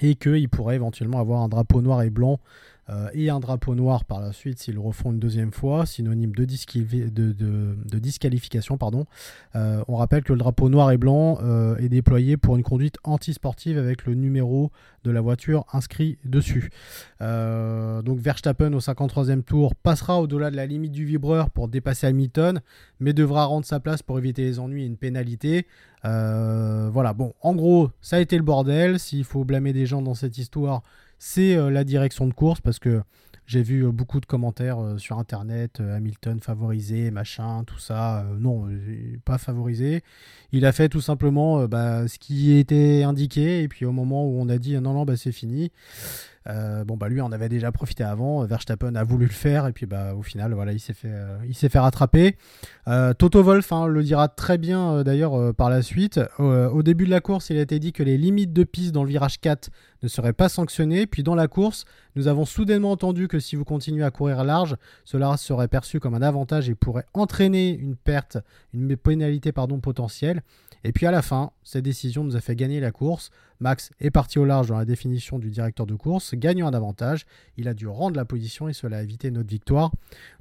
et 0.00 0.14
qu'il 0.14 0.48
pourrait 0.48 0.76
éventuellement 0.76 1.18
avoir 1.18 1.42
un 1.42 1.48
drapeau 1.48 1.82
noir 1.82 2.02
et 2.02 2.10
blanc 2.10 2.38
euh, 2.90 3.08
et 3.14 3.30
un 3.30 3.40
drapeau 3.40 3.74
noir 3.74 4.04
par 4.04 4.20
la 4.20 4.32
suite 4.32 4.58
s'ils 4.58 4.74
le 4.74 4.80
refont 4.80 5.12
une 5.12 5.18
deuxième 5.18 5.52
fois, 5.52 5.86
synonyme 5.86 6.32
de, 6.32 6.44
disqualification. 7.98 8.76
Pardon. 8.76 9.06
Euh, 9.56 9.82
on 9.88 9.96
rappelle 9.96 10.22
que 10.22 10.32
le 10.32 10.38
drapeau 10.38 10.68
noir 10.68 10.90
et 10.92 10.98
blanc 10.98 11.38
euh, 11.42 11.76
est 11.76 11.88
déployé 11.88 12.36
pour 12.36 12.56
une 12.56 12.62
conduite 12.62 12.96
antisportive 13.04 13.78
avec 13.78 14.04
le 14.04 14.14
numéro 14.14 14.70
de 15.04 15.10
la 15.10 15.20
voiture 15.20 15.64
inscrit 15.72 16.18
dessus. 16.24 16.70
donc 17.20 18.18
Verstappen 18.18 18.72
au 18.72 18.80
53e 18.80 19.42
tour 19.42 19.74
passera 19.74 20.20
au-delà 20.20 20.50
de 20.50 20.56
la 20.56 20.66
limite 20.66 20.92
du 20.92 21.04
vibreur 21.04 21.50
pour 21.50 21.68
dépasser 21.68 22.06
Hamilton, 22.06 22.60
mais 23.00 23.12
devra 23.12 23.44
rendre 23.44 23.66
sa 23.66 23.80
place 23.80 24.02
pour 24.02 24.18
éviter 24.18 24.42
les 24.44 24.58
ennuis 24.58 24.82
et 24.82 24.86
une 24.86 24.96
pénalité. 24.96 25.66
voilà, 26.02 27.12
bon, 27.14 27.34
en 27.42 27.54
gros, 27.54 27.90
ça 28.00 28.16
a 28.16 28.20
été 28.20 28.36
le 28.36 28.42
bordel. 28.42 28.98
S'il 28.98 29.24
faut 29.24 29.44
blâmer 29.44 29.72
des 29.72 29.86
gens 29.86 30.00
dans 30.00 30.14
cette 30.14 30.38
histoire, 30.38 30.82
c'est 31.26 31.56
euh, 31.56 31.70
la 31.70 31.84
direction 31.84 32.26
de 32.26 32.34
course 32.34 32.60
parce 32.60 32.78
que 32.78 33.02
J'ai 33.46 33.62
vu 33.62 33.90
beaucoup 33.92 34.20
de 34.20 34.26
commentaires 34.26 34.78
sur 34.96 35.18
internet, 35.18 35.80
Hamilton 35.80 36.40
favorisé, 36.40 37.10
machin, 37.10 37.62
tout 37.64 37.78
ça. 37.78 38.24
non, 38.38 38.68
pas 39.26 39.36
favorisé. 39.36 40.02
Il 40.52 40.64
a 40.64 40.72
fait 40.72 40.88
tout 40.88 41.02
simplement 41.02 41.68
bah, 41.68 42.08
ce 42.08 42.18
qui 42.18 42.56
était 42.56 43.02
indiqué, 43.02 43.62
et 43.62 43.68
puis 43.68 43.84
au 43.84 43.92
moment 43.92 44.24
où 44.26 44.40
on 44.40 44.48
a 44.48 44.56
dit 44.56 44.80
non, 44.80 44.94
non, 44.94 45.04
bah, 45.04 45.16
c'est 45.18 45.30
fini. 45.30 45.72
Euh, 46.46 46.84
bon 46.84 46.98
bah 46.98 47.08
lui 47.08 47.22
on 47.22 47.32
avait 47.32 47.48
déjà 47.48 47.72
profité 47.72 48.04
avant, 48.04 48.44
Verstappen 48.44 48.94
a 48.96 49.04
voulu 49.04 49.24
le 49.24 49.32
faire 49.32 49.66
et 49.66 49.72
puis 49.72 49.86
bah 49.86 50.14
au 50.14 50.22
final 50.22 50.52
voilà 50.52 50.72
il 50.72 50.80
s'est 50.80 50.92
fait 50.92 51.08
euh, 51.10 51.38
il 51.48 51.54
s'est 51.54 51.70
fait 51.70 51.78
rattraper. 51.78 52.36
Euh, 52.86 53.14
Toto 53.14 53.42
Wolf 53.42 53.72
hein, 53.72 53.86
le 53.86 54.02
dira 54.02 54.28
très 54.28 54.58
bien 54.58 55.02
d'ailleurs 55.02 55.54
par 55.54 55.70
la 55.70 55.80
suite. 55.80 56.20
au 56.38 56.82
début 56.82 57.06
de 57.06 57.10
la 57.10 57.20
course 57.20 57.48
il 57.50 57.56
a 57.56 57.62
été 57.62 57.78
dit 57.78 57.92
que 57.92 58.02
les 58.02 58.18
limites 58.18 58.52
de 58.52 58.64
piste 58.64 58.92
dans 58.92 59.04
le 59.04 59.08
virage 59.08 59.40
4 59.40 59.70
ne 60.02 60.08
seraient 60.08 60.34
pas 60.34 60.50
sanctionnées. 60.50 61.06
Puis 61.06 61.22
dans 61.22 61.34
la 61.34 61.48
course 61.48 61.86
nous 62.14 62.28
avons 62.28 62.44
soudainement 62.44 62.90
entendu 62.90 63.26
que 63.26 63.40
si 63.40 63.56
vous 63.56 63.64
continuez 63.64 64.04
à 64.04 64.10
courir 64.10 64.44
large, 64.44 64.76
cela 65.04 65.36
serait 65.38 65.68
perçu 65.68 65.98
comme 65.98 66.14
un 66.14 66.22
avantage 66.22 66.68
et 66.68 66.74
pourrait 66.74 67.06
entraîner 67.14 67.70
une 67.70 67.96
perte, 67.96 68.36
une 68.74 68.96
pénalité 68.96 69.50
pardon 69.50 69.80
potentielle. 69.80 70.42
Et 70.84 70.92
puis 70.92 71.06
à 71.06 71.10
la 71.10 71.22
fin, 71.22 71.50
cette 71.62 71.84
décision 71.84 72.24
nous 72.24 72.36
a 72.36 72.40
fait 72.40 72.54
gagner 72.54 72.78
la 72.78 72.92
course. 72.92 73.30
Max 73.58 73.90
est 74.00 74.10
parti 74.10 74.38
au 74.38 74.44
large 74.44 74.68
dans 74.68 74.76
la 74.76 74.84
définition 74.84 75.38
du 75.38 75.50
directeur 75.50 75.86
de 75.86 75.94
course, 75.94 76.34
gagnant 76.34 76.66
un 76.66 76.74
avantage. 76.74 77.24
Il 77.56 77.68
a 77.68 77.74
dû 77.74 77.88
rendre 77.88 78.16
la 78.16 78.26
position 78.26 78.68
et 78.68 78.74
cela 78.74 78.98
a 78.98 79.02
évité 79.02 79.30
notre 79.30 79.48
victoire. 79.48 79.92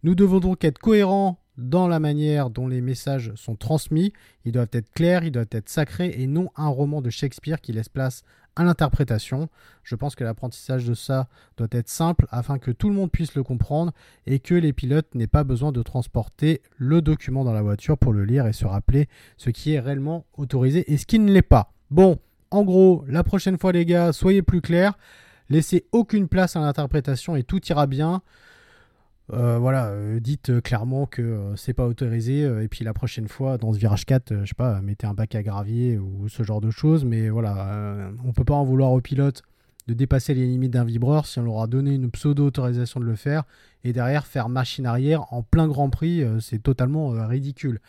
Nous 0.03 0.15
devons 0.15 0.39
donc 0.39 0.65
être 0.65 0.79
cohérents 0.79 1.39
dans 1.58 1.88
la 1.88 2.00
manière 2.00 2.50
dont 2.50 2.68
les 2.68 2.82
messages 2.82 3.32
sont 3.36 3.56
transmis. 3.56 4.13
Ils 4.46 4.52
doivent 4.52 4.70
être 4.74 4.92
clairs, 4.92 5.24
ils 5.24 5.32
doivent 5.32 5.48
être 5.52 5.70
sacrés 5.70 6.13
et 6.18 6.28
non 6.28 6.50
un 6.56 6.68
roman 6.68 7.02
de 7.02 7.10
Shakespeare 7.10 7.62
qui 7.62 7.74
laisse 7.74 7.89
place 7.89 8.24
à 8.56 8.63
l'interprétation. 8.63 9.50
Je 9.84 9.96
pense 9.96 10.16
que 10.16 10.24
l'apprentissage 10.24 10.86
de 10.86 10.94
ça 10.94 11.28
doit 11.58 11.68
être 11.72 11.89
simple 11.89 12.28
afin 12.30 12.60
que 12.60 12.72
tout 12.72 12.89
le 12.89 12.96
monde 12.96 13.12
puisse 13.12 13.36
le 13.36 13.44
comprendre 13.44 13.92
et 14.26 14.39
que 14.39 14.54
les 14.54 14.74
pilotes 14.74 15.16
n'aient 15.16 15.28
pas 15.28 15.44
besoin 15.44 15.72
de 15.72 15.82
transporter 15.82 16.62
le 16.78 17.02
document 17.02 17.44
dans 17.44 17.54
la 17.54 17.62
voiture 17.62 17.98
pour 17.98 18.13
le 18.13 18.26
lire 18.26 18.48
et 18.48 18.54
se 18.54 18.66
rappeler 18.66 19.08
ce 19.38 19.50
qui 19.50 19.74
est 19.74 19.80
réellement 19.80 20.26
autorisé 20.38 20.92
et 20.92 20.98
ce 20.98 21.06
qui 21.06 21.20
ne 21.20 21.32
l'est 21.32 21.42
pas. 21.42 21.74
Bon, 21.89 22.20
en 22.52 22.63
gros, 22.63 23.04
la 23.08 23.24
prochaine 23.24 23.58
fois 23.58 23.72
les 23.72 23.86
gars, 23.86 24.13
soyez 24.13 24.42
plus 24.42 24.62
clairs, 24.62 24.98
laissez 25.50 25.86
aucune 25.92 26.28
place 26.28 26.56
à 26.56 26.62
l'interprétation 26.62 27.36
et 27.36 27.44
tout 27.44 27.63
ira 27.66 27.88
bien. 27.88 28.22
Euh, 29.31 29.57
voilà, 29.57 29.88
euh, 29.88 30.19
dites 30.19 30.49
euh, 30.49 30.59
clairement 30.59 31.05
que 31.05 31.53
c'est 31.55 31.73
pas 31.73 31.88
autorisé 31.88 32.41
et 32.41 32.67
puis 32.67 32.83
la 32.83 32.93
prochaine 32.93 33.27
fois 33.29 33.57
dans 33.57 33.71
ce 33.71 33.77
virage 33.79 34.05
4, 34.05 34.41
je 34.41 34.45
sais 34.45 34.53
pas, 34.55 34.81
mettez 34.81 35.07
un 35.07 35.13
bac 35.13 35.33
à 35.36 35.43
gravier 35.43 35.97
ou 35.97 36.27
ce 36.27 36.43
genre 36.43 36.59
de 36.59 36.71
choses, 36.71 37.05
mais 37.05 37.29
voilà, 37.29 38.12
on 38.25 38.33
peut 38.33 38.43
pas 38.43 38.53
en 38.53 38.63
vouloir 38.63 38.91
au 38.91 39.01
pilote 39.01 39.41
de 39.88 39.93
dépasser 39.93 40.34
les 40.34 40.46
limites 40.46 40.72
d'un 40.72 40.86
vibreur 40.86 41.26
si 41.26 41.39
on 41.39 41.43
leur 41.43 41.62
a 41.62 41.67
donné 41.67 41.96
une 41.96 42.10
pseudo-autorisation 42.10 43.00
de 43.00 43.06
le 43.06 43.15
faire 43.15 43.43
et 43.84 43.93
derrière 43.93 44.26
faire 44.26 44.50
machine 44.50 44.86
arrière 44.86 45.32
en 45.34 45.43
plein 45.43 45.67
Grand 45.67 45.89
Prix, 45.89 46.24
euh, 46.24 46.39
c'est 46.39 46.60
totalement 46.60 47.13
euh, 47.13 47.28
ridicule. 47.28 47.82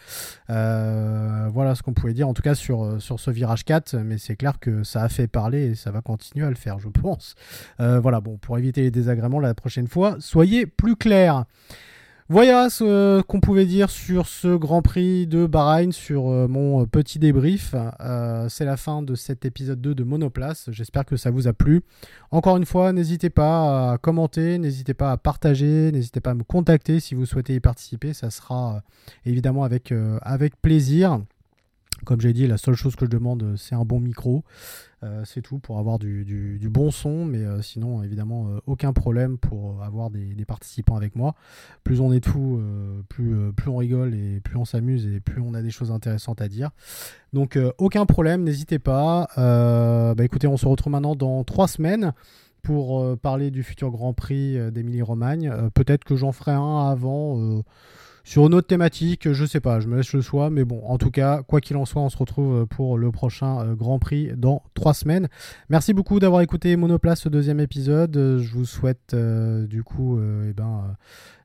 Euh, 0.51 1.49
voilà 1.53 1.75
ce 1.75 1.83
qu'on 1.83 1.93
pouvait 1.93 2.15
dire 2.15 2.29
en 2.29 2.35
tout 2.35 2.43
cas 2.43 2.55
sur, 2.55 2.99
ce 3.01 3.31
virage 3.31 3.65
4, 3.65 3.97
mais 3.99 4.19
c'est 4.19 4.37
clair 4.37 4.59
que 4.59 4.83
ça 4.83 5.03
a 5.03 5.09
fait 5.09 5.29
parler 5.29 5.67
et 5.67 5.75
ça 5.75 5.91
va 5.91 6.01
continuer 6.01 6.47
à 6.47 6.51
le 6.51 6.57
faire, 6.57 6.79
je 6.79 6.89
pense. 6.89 7.35
voilà, 7.79 8.21
bon, 8.21 8.37
pour 8.39 8.59
éviter 8.59 8.83
les 8.83 8.91
désagréments 8.91 9.41
la 9.41 9.55
prochaine 9.55 9.89
fois, 9.89 10.17
soyez 10.19 10.67
plus 10.67 10.97
clairs. 10.97 11.45
Voilà 12.31 12.71
ce 12.71 13.21
qu'on 13.21 13.41
pouvait 13.41 13.67
dire 13.67 13.91
sur 13.91 14.27
ce 14.27 14.57
Grand 14.57 14.81
Prix 14.81 15.27
de 15.27 15.45
Bahreïn, 15.45 15.93
sur 15.93 16.31
euh, 16.31 16.49
mon 16.49 16.87
petit 16.87 17.19
débrief. 17.19 17.75
Euh, 18.01 18.49
c'est 18.49 18.65
la 18.65 18.79
fin 18.79 19.03
de 19.03 19.15
cet 19.15 19.45
épisode 19.45 19.79
2 19.83 19.95
de 19.95 20.05
Monoplace. 20.05 20.71
J'espère 20.73 21.05
que 21.05 21.19
ça 21.19 21.31
vous 21.31 21.49
a 21.49 21.53
plu. 21.53 21.83
Encore 22.31 22.57
une 22.57 22.65
fois, 22.65 22.95
n'hésitez 22.95 23.29
pas 23.29 23.93
à 23.93 23.99
commenter, 23.99 24.57
n'hésitez 24.57 24.95
pas 24.95 25.13
à 25.13 25.19
partager, 25.19 25.93
n'hésitez 25.93 26.21
pas 26.21 26.31
à 26.31 26.35
me 26.35 26.45
contacter 26.45 26.99
si 26.99 27.15
vous 27.15 27.27
souhaitez 27.27 27.57
y 27.57 27.61
participer. 27.61 28.15
Ça 28.15 28.31
sera 28.31 28.77
euh, 28.77 28.81
évidemment 29.27 29.63
avec 29.63 29.93
plaisir. 30.63 31.21
Comme 32.05 32.21
j'ai 32.21 32.33
dit, 32.33 32.47
la 32.47 32.57
seule 32.59 32.75
chose 32.75 32.97
que 32.97 33.05
je 33.05 33.11
demande, 33.11 33.55
c'est 33.57 33.75
un 33.75 33.85
bon 33.85 34.01
micro. 34.01 34.45
Euh, 35.05 35.23
c'est 35.25 35.43
tout 35.43 35.59
pour 35.59 35.79
avoir 35.79 35.99
du, 35.99 36.59
bon 36.71 36.91
son, 36.91 37.25
mais 37.25 37.45
euh, 37.45 37.61
sinon, 37.61 38.03
évidemment, 38.03 38.49
euh, 38.49 38.61
aucun 38.67 38.93
problème 38.93 39.37
pour 39.37 39.83
avoir 39.83 40.11
des, 40.11 40.45
participants 40.47 40.97
avec 40.97 41.17
moi. 41.17 41.35
Plus 41.85 42.01
on 42.01 42.13
est 42.13 42.21
plus, 43.09 43.53
plus 43.55 43.69
on 43.69 43.77
rigole 43.77 44.15
et 44.15 44.41
plus 44.41 44.57
on 44.57 44.65
s'amuse 44.67 45.07
et 45.07 45.21
plus 45.21 45.41
on 45.41 45.55
a 45.55 45.63
des 45.63 45.71
choses 45.71 45.91
intéressantes 45.91 46.43
à 46.43 46.49
dire. 46.49 46.71
Donc, 47.33 47.59
aucun 47.79 48.05
problème, 48.05 48.45
n'hésitez 48.45 48.79
pas. 48.79 49.29
bah, 49.37 50.25
écoutez, 50.25 50.47
on 50.47 50.59
se 50.59 50.67
retrouve 50.67 50.93
maintenant 50.93 51.17
dans 51.17 51.45
trois 51.45 51.67
semaines 51.67 52.13
pour 52.63 53.19
parler 53.19 53.51
du 53.51 53.63
futur 53.63 53.91
Grand 53.91 54.13
Prix 54.13 54.59
d'Émilie-Romagne. 54.71 55.51
Peut-être 55.73 56.05
que 56.05 56.15
j'en 56.15 56.33
ferai 56.33 56.53
un 56.53 56.91
avant 56.91 57.63
sur 58.25 58.47
une 58.47 58.55
autre 58.55 58.67
thématique, 58.67 59.31
je 59.31 59.45
sais 59.45 59.61
pas, 59.61 59.81
je 59.81 59.87
me 59.87 59.97
laisse 59.97 60.15
le 60.15 60.23
choix, 60.23 60.49
mais 60.49 60.65
bon, 60.65 60.83
en 60.87 60.97
tout 60.97 61.11
cas, 61.11 61.43
quoi 61.43 61.61
qu'il 61.61 61.77
en 61.77 61.85
soit, 61.85 62.01
on 62.01 62.09
se 62.09 62.17
retrouve 62.17 62.67
pour 62.67 62.97
le 62.97 63.13
prochain 63.13 63.61
euh, 63.61 63.75
Grand 63.75 63.99
Prix 63.99 64.31
dans 64.35 64.63
trois 64.73 64.95
semaines. 64.95 65.29
Merci 65.69 65.93
beaucoup 65.93 66.19
d'avoir 66.21 66.41
écouté 66.41 66.75
Monoplace, 66.77 67.21
ce 67.21 67.29
deuxième 67.29 67.61
épisode. 67.61 68.15
Je 68.15 68.53
vous 68.55 68.65
souhaite 68.65 69.13
euh, 69.13 69.67
du 69.67 69.83
coup 69.83 70.19
eh 70.19 70.55
ben, 70.55 70.97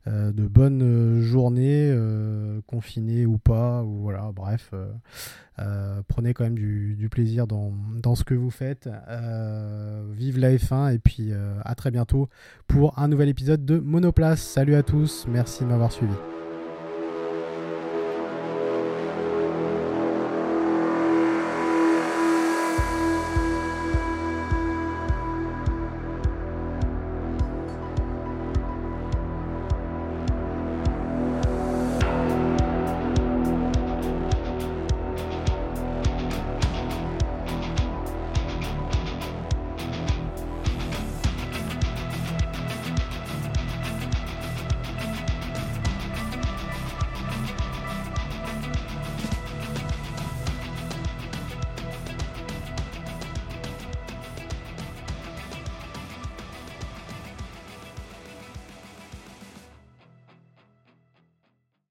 euh, 0.07 0.31
de 0.31 0.47
bonnes 0.47 1.19
journées, 1.19 1.93
confinées 2.65 3.25
ou 3.25 3.37
pas, 3.37 3.83
voilà, 3.83 4.31
bref. 4.33 4.73
prenez 6.07 6.33
quand 6.33 6.45
même 6.45 6.57
du, 6.57 7.09
plaisir 7.11 7.45
dans, 7.45 7.73
dans, 8.01 8.15
ce 8.15 8.23
que 8.23 8.35
vous 8.35 8.51
faites. 8.51 8.89
vive 10.13 10.39
la 10.39 10.55
F1 10.55 10.95
et 10.95 10.99
puis 10.99 11.31
à 11.65 11.75
très 11.75 11.91
bientôt 11.91 12.29
pour 12.67 12.97
un 12.97 13.09
nouvel 13.09 13.27
épisode 13.27 13.65
de 13.65 13.79
Monoplace. 13.79 14.41
Salut 14.41 14.75
à 14.75 14.83
tous, 14.83 15.25
merci 15.27 15.65
de 15.65 15.69
m'avoir 15.69 15.91
suivi. 15.91 16.13